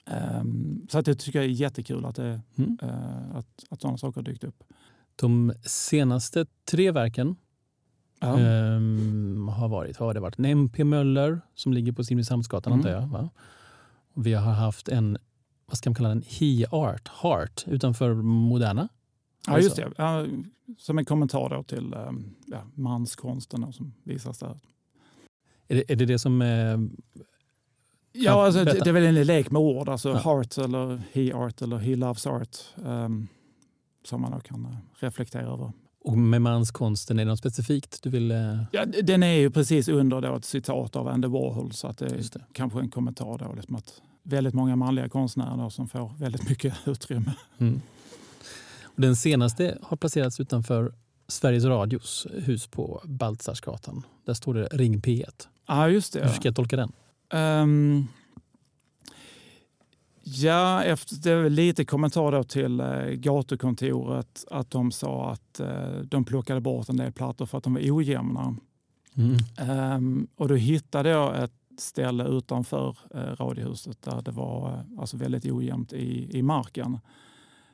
Ehm, 0.06 0.86
så 0.90 0.98
att 0.98 1.04
det 1.04 1.14
tycker 1.14 1.38
jag 1.38 1.46
är 1.46 1.52
jättekul 1.52 2.04
att, 2.04 2.16
det, 2.16 2.40
Mm. 2.56 2.78
eh, 2.82 3.36
att, 3.36 3.64
att 3.70 3.80
sådana 3.80 3.98
saker 3.98 4.20
har 4.20 4.22
dykt 4.24 4.44
upp. 4.44 4.64
De 5.16 5.52
senaste 5.64 6.46
tre 6.70 6.90
verken 6.90 7.36
Ja. 8.20 8.38
ehm, 8.38 9.48
har 9.48 9.68
varit, 9.68 10.00
vad 10.00 10.08
har 10.08 10.14
det 10.14 10.20
varit? 10.20 10.38
En 10.38 10.44
MP 10.44 10.84
Möller 10.84 11.40
som 11.54 11.72
ligger 11.72 11.92
på 11.92 12.04
Simrishamnsgatan 12.04 12.72
Mm. 12.72 12.80
antar 12.86 13.00
jag. 13.00 13.08
Va? 13.08 13.28
Vi 14.14 14.32
har 14.34 14.52
haft 14.52 14.88
en, 14.88 15.18
vad 15.66 15.76
ska 15.78 15.90
man 15.90 15.94
kalla 15.94 16.08
den, 16.08 16.22
He 16.28 16.66
Art, 16.70 17.08
Heart 17.22 17.64
utanför 17.66 18.14
Moderna. 18.22 18.88
Ja, 19.46 19.52
Alltså. 19.52 19.64
just 19.64 19.76
det. 19.96 20.02
Ja, 20.02 20.26
som 20.78 20.98
en 20.98 21.04
kommentar 21.04 21.48
då 21.50 21.62
till 21.62 21.92
eh, 21.92 22.10
ja, 22.46 22.62
manskonsten 22.74 23.72
som 23.72 23.94
visas 24.04 24.38
där. 24.38 24.58
Är 25.68 25.74
det 25.76 25.90
är 25.92 25.96
det, 25.96 26.04
det 26.06 26.18
som 26.18 26.42
eh, 26.42 26.78
Ja, 28.12 28.46
alltså, 28.46 28.64
det, 28.64 28.72
det 28.84 28.90
är 28.90 28.92
väl 28.92 29.16
en 29.16 29.26
lek 29.26 29.50
med 29.50 29.60
ord. 29.60 29.88
Alltså 29.88 30.08
Ja. 30.08 30.16
heart 30.18 30.58
eller 30.58 31.02
he 31.12 31.34
art 31.34 31.62
eller 31.62 31.76
he 31.76 31.96
loves 31.96 32.26
art. 32.26 32.56
ehm, 32.84 33.28
som 34.04 34.20
man 34.20 34.30
då 34.30 34.40
kan 34.40 34.64
eh, 34.64 34.70
reflektera 35.04 35.42
över. 35.42 35.72
och 36.04 36.18
med 36.18 36.42
manskonsten, 36.42 37.18
är 37.18 37.24
det 37.24 37.30
något 37.30 37.38
specifikt 37.38 38.02
du 38.02 38.10
vill... 38.10 38.30
Eh, 38.30 38.62
Ja, 38.72 38.84
den 39.02 39.22
är 39.22 39.32
ju 39.38 39.50
precis 39.50 39.88
under 39.88 40.20
då 40.20 40.36
ett 40.36 40.44
citat 40.44 40.96
av 40.96 41.08
Andy 41.08 41.28
Warhol. 41.28 41.72
Så 41.72 41.86
att 41.88 41.98
det 41.98 42.06
är 42.06 42.16
det. 42.32 42.44
kanske 42.52 42.80
en 42.80 42.90
kommentar 42.90 43.38
då. 43.38 43.52
Liksom 43.54 43.74
att 43.76 44.00
väldigt 44.22 44.54
många 44.54 44.76
manliga 44.76 45.08
konstnärer 45.08 45.68
som 45.68 45.88
får 45.88 46.12
väldigt 46.18 46.48
mycket 46.48 46.74
utrymme. 46.86 47.32
mm. 47.58 47.80
och 48.84 49.00
den 49.00 49.16
senaste 49.16 49.78
har 49.82 49.96
placerats 49.96 50.40
utanför 50.40 50.94
Sveriges 51.28 51.64
Radios 51.64 52.26
hus 52.32 52.66
på 52.66 53.00
Baltzarsgatan. 53.04 54.02
Där 54.26 54.34
står 54.34 54.54
det 54.54 54.68
Ring 54.72 55.00
P1. 55.00 55.24
Ja, 55.68 55.88
just 55.88 56.12
det. 56.12 56.20
Hur 56.20 56.28
ska 56.28 56.48
jag 56.48 56.56
tolka 56.56 56.76
den? 56.76 56.92
Ehm, 57.32 58.06
ja, 60.24 60.84
efter, 60.84 61.50
lite 61.50 61.84
kommentar 61.84 62.32
då 62.32 62.44
till 62.44 62.80
eh, 62.80 63.04
gatukontoret 63.06 64.44
att 64.50 64.70
de 64.70 64.92
sa 64.92 65.30
att 65.30 65.60
eh, 65.60 65.98
de 66.04 66.24
plockade 66.24 66.60
bort 66.60 66.88
en 66.88 66.96
del 66.96 67.12
plattor 67.12 67.46
för 67.46 67.58
att 67.58 67.64
de 67.64 67.74
var 67.74 67.96
ojämna. 67.96 68.56
Mm. 69.14 69.36
Ehm, 69.58 70.26
och 70.36 70.48
då 70.48 70.54
hittade 70.54 71.08
jag 71.08 71.44
ett 71.44 71.52
ställe 71.78 72.24
utanför 72.24 72.96
eh, 73.14 73.20
radiohuset 73.20 74.02
där 74.02 74.22
det 74.22 74.30
var 74.30 74.68
eh, 74.68 75.00
alltså 75.00 75.16
väldigt 75.16 75.44
ojämnt 75.46 75.92
i, 75.92 76.38
i 76.38 76.42
marken. 76.42 76.98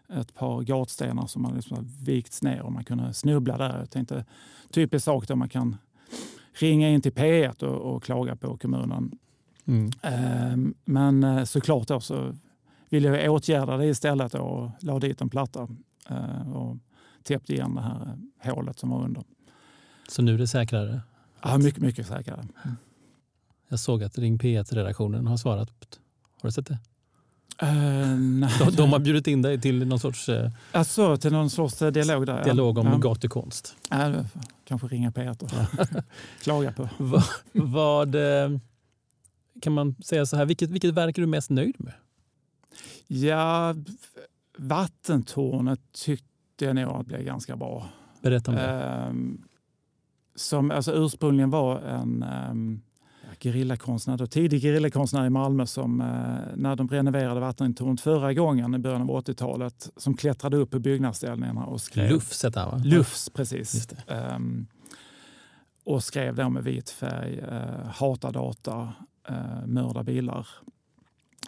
Ett 0.08 0.34
par 0.34 0.62
gatstenar 0.62 1.26
som 1.26 1.44
hade 1.44 1.56
liksom 1.56 1.88
vikts 2.04 2.42
ner 2.42 2.62
och 2.62 2.72
man 2.72 2.84
kunde 2.84 3.14
snubbla 3.14 3.58
där. 3.58 3.78
Jag 3.78 3.90
tänkte 3.90 4.24
typiskt 4.70 5.04
sak 5.04 5.28
där 5.28 5.34
man 5.34 5.48
kan 5.48 5.76
ringa 6.52 6.88
in 6.88 7.00
till 7.00 7.12
P1 7.12 7.62
och, 7.64 7.94
och 7.94 8.02
klaga 8.02 8.36
på 8.36 8.56
kommunen. 8.56 9.18
Mm. 9.68 9.90
Ehm, 10.02 10.74
Men 10.84 11.24
eh, 11.24 11.44
såklart 11.44 11.88
då 11.88 12.00
så 12.00 12.34
ville 12.88 13.08
jag 13.08 13.34
åtgärda 13.34 13.76
det 13.76 13.86
istället 13.86 14.34
och 14.34 14.70
la 14.80 14.98
dit 14.98 15.20
en 15.20 15.30
platta 15.30 15.68
eh, 16.08 16.52
och 16.56 16.76
täppte 17.22 17.52
igen 17.52 17.74
det 17.74 17.80
här 17.80 18.18
eh, 18.42 18.54
hålet 18.54 18.78
som 18.78 18.90
var 18.90 19.04
under. 19.04 19.22
Så 20.08 20.22
nu 20.22 20.34
är 20.34 20.38
det 20.38 20.46
säkrare. 20.46 21.00
Ja, 21.42 21.58
mycket, 21.58 21.82
mycket 21.82 22.06
säkrare. 22.06 22.48
Jag 23.68 23.80
såg 23.80 24.02
att 24.02 24.18
Ring 24.18 24.38
P1-redaktionen 24.38 25.26
har 25.26 25.36
svarat. 25.36 25.70
Har 26.42 26.48
du 26.48 26.52
sett 26.52 26.66
det? 26.66 26.78
Eh, 27.62 27.68
nej. 28.18 28.50
De, 28.58 28.70
de 28.70 28.92
har 28.92 28.98
bjudit 28.98 29.26
in 29.26 29.42
dig 29.42 29.60
till 29.60 29.86
någon 29.86 29.98
sorts 29.98 30.28
eh, 30.28 30.50
Alltså 30.72 31.16
till 31.16 31.32
någon 31.32 31.50
sorts 31.50 31.82
eh, 31.82 31.90
dialog 31.92 32.26
där? 32.26 32.44
dialog 32.44 32.78
om 32.78 32.86
ja. 32.86 32.96
gatukonst. 32.96 33.76
Ja, 33.90 34.24
kanske 34.64 34.86
ringa 34.86 35.10
P1 35.10 35.42
och 35.42 36.02
klaga 36.42 36.72
på. 36.72 36.88
Va, 36.98 37.22
vad 37.52 38.14
eh, 38.14 38.58
kan 39.62 39.72
man 39.72 39.94
säga 40.04 40.26
så 40.26 40.36
här? 40.36 40.46
Vilket, 40.46 40.70
vilket 40.70 40.94
verk 40.94 41.18
är 41.18 41.22
du 41.22 41.26
mest 41.26 41.50
nöjd 41.50 41.76
med? 41.78 41.94
Ja, 43.06 43.74
vattentornet 44.58 45.80
tyckte 45.92 46.64
jag 46.64 46.76
nog 46.76 46.88
att 46.88 47.06
blev 47.06 47.22
ganska 47.22 47.56
bra. 47.56 47.88
Berätta 48.22 48.50
om 48.50 48.56
det. 48.56 48.62
Ehm, 48.62 49.42
som 50.34 50.70
alltså 50.70 50.92
ursprungligen 50.92 51.50
var 51.50 51.80
en 51.80 52.24
um, 52.50 52.82
gerillakonstnär, 53.38 54.26
tidig 54.26 54.62
gerillakonstnär 54.62 55.26
i 55.26 55.30
Malmö 55.30 55.66
som 55.66 56.00
eh, 56.00 56.06
när 56.56 56.76
de 56.76 56.88
renoverade 56.88 57.40
vattentornet 57.40 58.00
förra 58.00 58.34
gången 58.34 58.74
i 58.74 58.78
början 58.78 59.02
av 59.02 59.08
80-talet 59.08 59.90
som 59.96 60.16
klättrade 60.16 60.56
upp 60.56 60.70
på 60.70 60.78
byggnadsställningarna 60.78 61.64
och 61.64 61.80
skrev 61.80 62.10
Lufs 62.10 62.44
heter 62.44 62.60
han 62.60 62.70
va? 62.70 62.82
Lufs, 62.84 63.30
precis. 63.30 63.88
Ehm, 64.06 64.66
och 65.84 66.04
skrev 66.04 66.34
då 66.34 66.48
med 66.48 66.64
vit 66.64 66.90
färg, 66.90 67.40
uh, 67.40 67.86
hata 67.86 68.32
data, 68.32 68.92
eh, 69.28 69.66
mörda 69.66 70.02
bilar. 70.02 70.46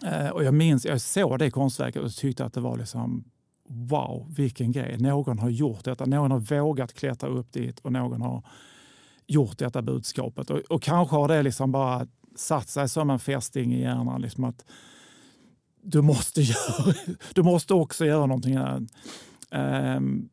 Eh, 0.05 0.29
och 0.29 0.43
jag 0.43 0.53
minns, 0.53 0.85
jag 0.85 1.01
såg 1.01 1.39
det 1.39 1.51
konstverket 1.51 2.01
och 2.01 2.13
tyckte 2.13 2.45
att 2.45 2.53
det 2.53 2.61
var 2.61 2.77
liksom 2.77 3.23
wow, 3.67 4.33
vilken 4.37 4.71
grej. 4.71 4.97
Någon 4.97 5.39
har 5.39 5.49
gjort 5.49 5.83
detta, 5.83 6.05
någon 6.05 6.31
har 6.31 6.39
vågat 6.39 6.93
klättra 6.93 7.29
upp 7.29 7.51
dit 7.51 7.79
och 7.79 7.91
någon 7.91 8.21
har 8.21 8.43
gjort 9.27 9.57
detta 9.57 9.81
budskapet. 9.81 10.49
Och, 10.49 10.59
och 10.59 10.81
kanske 10.81 11.15
har 11.15 11.27
det 11.27 11.43
liksom 11.43 11.71
bara 11.71 12.07
satt 12.35 12.69
sig 12.69 12.89
som 12.89 13.09
en 13.09 13.19
fästing 13.19 13.73
i 13.73 13.81
hjärnan. 13.81 14.21
Liksom 14.21 14.43
att 14.43 14.65
du 15.81 16.01
måste, 16.01 16.41
göra, 16.41 16.93
du 17.33 17.43
måste 17.43 17.73
också 17.73 18.05
göra 18.05 18.25
någonting 18.25 18.57
här. 18.57 18.87
Ehm, 19.51 20.29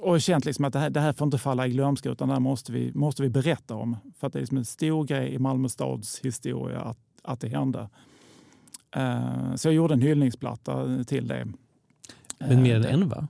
och 0.00 0.20
känt 0.20 0.44
liksom 0.44 0.64
att 0.64 0.72
det 0.72 0.78
här, 0.78 0.90
det 0.90 1.00
här 1.00 1.12
får 1.12 1.24
inte 1.24 1.38
falla 1.38 1.66
i 1.66 1.70
glömska 1.70 2.10
utan 2.10 2.28
det 2.28 2.34
här 2.34 2.40
måste 2.40 2.72
vi, 2.72 2.92
måste 2.94 3.22
vi 3.22 3.28
berätta 3.28 3.74
om. 3.74 3.96
För 4.18 4.26
att 4.26 4.32
det 4.32 4.38
är 4.38 4.40
liksom 4.40 4.56
en 4.56 4.64
stor 4.64 5.04
grej 5.04 5.34
i 5.34 5.38
Malmö 5.38 5.68
stads 5.68 6.20
historia 6.20 6.80
att, 6.80 6.98
att 7.22 7.40
det 7.40 7.48
hände. 7.48 7.88
Eh, 8.96 9.54
så 9.54 9.68
jag 9.68 9.74
gjorde 9.74 9.94
en 9.94 10.02
hyllningsplatta 10.02 11.04
till 11.04 11.28
det. 11.28 11.46
Men 12.38 12.62
mer 12.62 12.76
än 12.76 12.84
Eh, 12.84 12.92
en 12.92 13.08
va? 13.08 13.28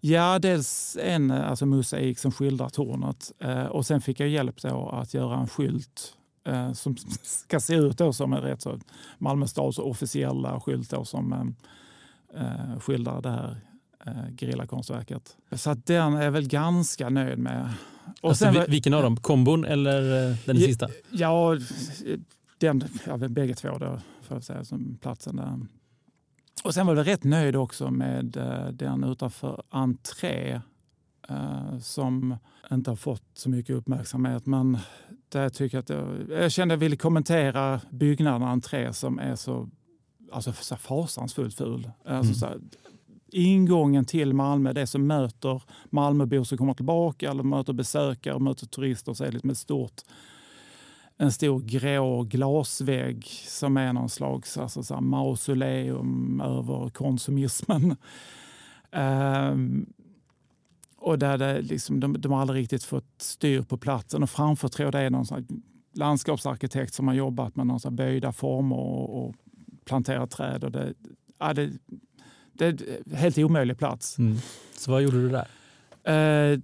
Ja, 0.00 0.38
dels 0.38 0.98
en 1.02 1.30
alltså 1.30 1.66
mosaik 1.66 2.18
som 2.18 2.32
skildrar 2.32 2.68
tornet 2.68 3.32
eh, 3.38 3.64
och 3.64 3.86
sen 3.86 4.00
fick 4.00 4.20
jag 4.20 4.28
hjälp 4.28 4.62
då 4.62 4.88
att 4.88 5.14
göra 5.14 5.38
en 5.38 5.48
skylt 5.48 6.14
eh, 6.44 6.72
som 6.72 6.96
ska 7.22 7.60
se 7.60 7.74
ut 7.74 7.98
då 7.98 8.12
som 8.12 8.32
en 8.32 8.40
rätt 8.40 8.62
så 8.62 8.78
Malmö 9.18 9.46
stads 9.46 9.78
officiella 9.78 10.60
skylt 10.60 10.90
då 10.90 11.04
som 11.04 11.54
skildrar 12.80 13.22
det 13.22 13.30
här 13.30 13.60
eh, 14.06 14.12
gerillakonstverket. 14.36 15.36
Så 15.52 15.70
att 15.70 15.86
den 15.86 16.14
är 16.14 16.22
jag 16.24 16.32
väl 16.32 16.48
ganska 16.48 17.08
nöjd 17.08 17.38
med. 17.38 17.68
Och 18.20 18.28
Alltså, 18.28 18.44
sen 18.52 18.64
vilken 18.68 18.94
av 18.94 19.02
dem? 19.02 19.16
Kombon 19.16 19.64
eller 19.64 20.30
eh, 20.30 20.36
den 20.46 20.56
Ja, 20.56 20.66
sista? 20.66 20.88
Ja, 21.10 21.56
den, 22.58 22.84
ja, 23.06 23.16
bägge 23.16 23.54
två 23.54 23.78
då, 23.78 24.00
får 24.22 24.36
jag 24.36 24.42
säga, 24.44 24.64
som 24.64 24.98
platsen 25.00 25.36
där. 25.36 25.60
Och 26.64 26.74
sen 26.74 26.86
var 26.86 26.96
jag 26.96 27.06
rätt 27.06 27.24
nöjd 27.24 27.56
också 27.56 27.90
med 27.90 28.36
eh, 28.36 28.66
den 28.68 29.04
utanför 29.04 29.62
entré 29.70 30.60
eh, 31.28 31.78
som 31.78 32.36
inte 32.72 32.90
har 32.90 32.96
fått 32.96 33.24
så 33.34 33.50
mycket 33.50 33.76
uppmärksamhet. 33.76 34.46
Men 34.46 34.78
där 35.28 35.48
tycker 35.48 35.76
jag, 35.76 35.82
att 35.82 35.88
jag, 36.28 36.40
jag 36.42 36.52
kände 36.52 36.74
att 36.74 36.76
jag 36.76 36.80
ville 36.80 36.96
kommentera 36.96 37.80
byggnaden 37.90 38.42
entré 38.42 38.92
som 38.92 39.18
är 39.18 39.36
så 39.36 39.68
alltså, 40.32 40.52
så 40.52 40.76
fasansfullt 40.76 41.54
ful. 41.54 41.90
Alltså, 42.04 42.10
Mm. 42.28 42.34
så 42.34 42.46
här, 42.46 42.58
ingången 43.34 44.04
till 44.04 44.34
Malmö, 44.34 44.72
det 44.72 44.86
som 44.86 45.06
möter 45.06 45.62
Malmöbor 45.90 46.44
som 46.44 46.58
kommer 46.58 46.74
tillbaka 46.74 47.30
eller 47.30 47.42
möter 47.42 47.72
besökare, 47.72 48.38
möter 48.38 48.66
turister, 48.66 49.14
så 49.14 49.24
är 49.24 49.28
det 49.28 49.32
liksom 49.32 49.50
ett 49.50 49.58
stort 49.58 50.02
en 51.16 51.32
stor 51.32 51.60
grå 51.60 52.22
glasvägg 52.22 53.24
som 53.46 53.76
är 53.76 53.92
någon 53.92 54.08
slags 54.08 54.58
alltså, 54.58 54.82
så 54.82 54.94
här, 54.94 55.00
mausoleum 55.00 56.40
över 56.40 56.90
konsumismen. 56.90 57.96
Ehm, 58.90 59.86
och 60.96 61.18
där 61.18 61.38
det 61.38 61.62
liksom, 61.62 62.00
de, 62.00 62.20
de 62.20 62.32
har 62.32 62.40
aldrig 62.40 62.62
riktigt 62.62 62.84
fått 62.84 63.14
styr 63.18 63.62
på 63.62 63.76
platsen. 63.76 64.22
Och 64.22 64.30
framför 64.30 64.68
tror 64.68 64.86
jag 64.86 64.92
det 64.92 65.00
är 65.00 65.10
någon 65.10 65.26
sån 65.26 65.36
här 65.36 65.46
landskapsarkitekt 65.94 66.94
som 66.94 67.08
har 67.08 67.14
jobbat 67.14 67.56
med 67.56 67.66
någon 67.66 67.80
sån 67.80 67.92
här 67.92 67.96
böjda 67.96 68.32
former 68.32 68.76
och, 68.76 69.28
och 69.28 69.34
planterat 69.84 70.30
träd. 70.30 70.64
Och 70.64 70.72
det, 70.72 70.94
ja, 71.38 71.54
det, 71.54 71.70
det 72.70 72.80
är 72.80 73.00
en 73.10 73.16
helt 73.16 73.38
omöjlig 73.38 73.78
plats. 73.78 74.18
Mm. 74.18 74.36
Så 74.76 74.90
vad 74.90 75.02
gjorde 75.02 75.22
du 75.22 75.28
där? 75.28 76.52
Eh, 76.52 76.60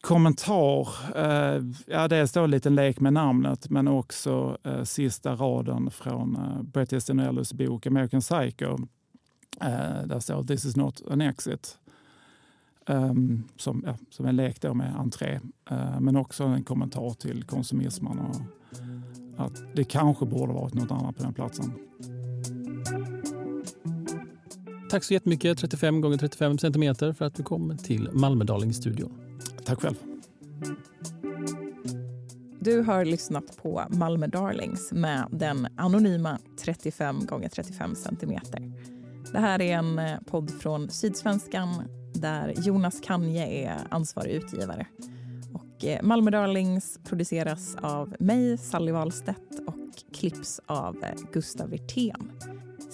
kommentar. 0.00 0.88
Eh, 1.16 1.62
ja, 1.86 2.08
dels 2.08 2.32
då 2.32 2.44
en 2.44 2.50
liten 2.50 2.74
lek 2.74 3.00
med 3.00 3.12
namnet 3.12 3.70
men 3.70 3.88
också 3.88 4.58
eh, 4.64 4.82
sista 4.82 5.34
raden 5.34 5.90
från 5.90 6.36
eh, 6.36 6.62
Bret 6.62 6.92
Easton 6.92 7.20
Ellis 7.20 7.52
bok 7.52 7.86
American 7.86 8.20
Psycho. 8.20 8.78
Eh, 9.60 10.06
där 10.06 10.20
står 10.20 10.42
“This 10.42 10.64
is 10.64 10.76
not 10.76 11.02
an 11.10 11.20
exit”. 11.20 11.78
Ehm, 12.86 13.42
som, 13.56 13.82
ja, 13.86 13.96
som 14.10 14.26
en 14.26 14.36
lek 14.36 14.60
då 14.60 14.74
med 14.74 14.96
entré. 14.96 15.40
Eh, 15.70 16.00
men 16.00 16.16
också 16.16 16.44
en 16.44 16.64
kommentar 16.64 17.10
till 17.10 17.44
konsumismen 17.44 18.18
och 18.18 18.36
att 19.36 19.62
det 19.74 19.84
kanske 19.84 20.26
borde 20.26 20.52
varit 20.52 20.74
något 20.74 20.90
annat 20.90 21.16
på 21.16 21.22
den 21.22 21.34
platsen. 21.34 21.72
Tack 24.90 25.04
så 25.04 25.14
jättemycket 25.14 25.58
35 25.58 26.00
gånger 26.00 26.18
35 26.18 26.58
centimeter 26.58 27.12
för 27.12 27.24
att 27.24 27.34
du 27.34 27.42
kom 27.42 27.78
till 27.78 28.08
Malmedalingstudion. 28.12 29.12
Tack 29.64 29.80
själv. 29.80 29.94
Du 32.60 32.80
har 32.80 33.04
lyssnat 33.04 33.56
på 33.62 33.82
Malmö 33.90 34.26
Darlings 34.26 34.92
med 34.92 35.28
den 35.30 35.68
anonyma 35.76 36.38
35 36.64 37.26
gånger 37.26 37.48
35 37.48 37.94
centimeter. 37.94 38.72
Det 39.32 39.38
här 39.38 39.62
är 39.62 39.76
en 39.76 39.98
eh, 39.98 40.20
podd 40.26 40.50
från 40.50 40.90
Sydsvenskan 40.90 41.68
där 42.14 42.54
Jonas 42.56 43.00
Kanje 43.00 43.46
är 43.46 43.78
ansvarig 43.90 44.32
utgivare. 44.32 44.86
Och 45.52 45.84
eh, 45.84 46.02
Malmö 46.02 46.30
Darlings 46.30 46.98
produceras 47.04 47.76
av 47.76 48.16
mig, 48.18 48.58
Sally 48.58 48.92
Wahlstedt 48.92 49.60
och 49.66 50.14
klipps 50.14 50.60
av 50.66 50.96
eh, 51.04 51.32
Gustav 51.32 51.70
Wirtén. 51.70 52.32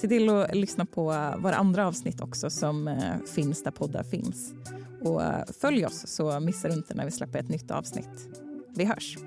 Se 0.02 0.08
till 0.08 0.28
att 0.28 0.54
lyssna 0.54 0.86
på 0.86 1.02
våra 1.38 1.54
andra 1.54 1.86
avsnitt 1.86 2.20
också 2.20 2.50
som 2.50 2.88
eh, 2.88 3.16
finns 3.34 3.62
där 3.62 3.70
poddar 3.70 4.02
finns. 4.02 4.54
Och 5.00 5.22
eh, 5.22 5.44
följ 5.60 5.86
oss 5.86 6.06
så 6.06 6.40
missar 6.40 6.68
du 6.68 6.74
inte 6.74 6.94
när 6.94 7.04
vi 7.04 7.10
släpper 7.10 7.38
ett 7.38 7.48
nytt 7.48 7.70
avsnitt. 7.70 8.28
Vi 8.76 8.84
hörs! 8.84 9.18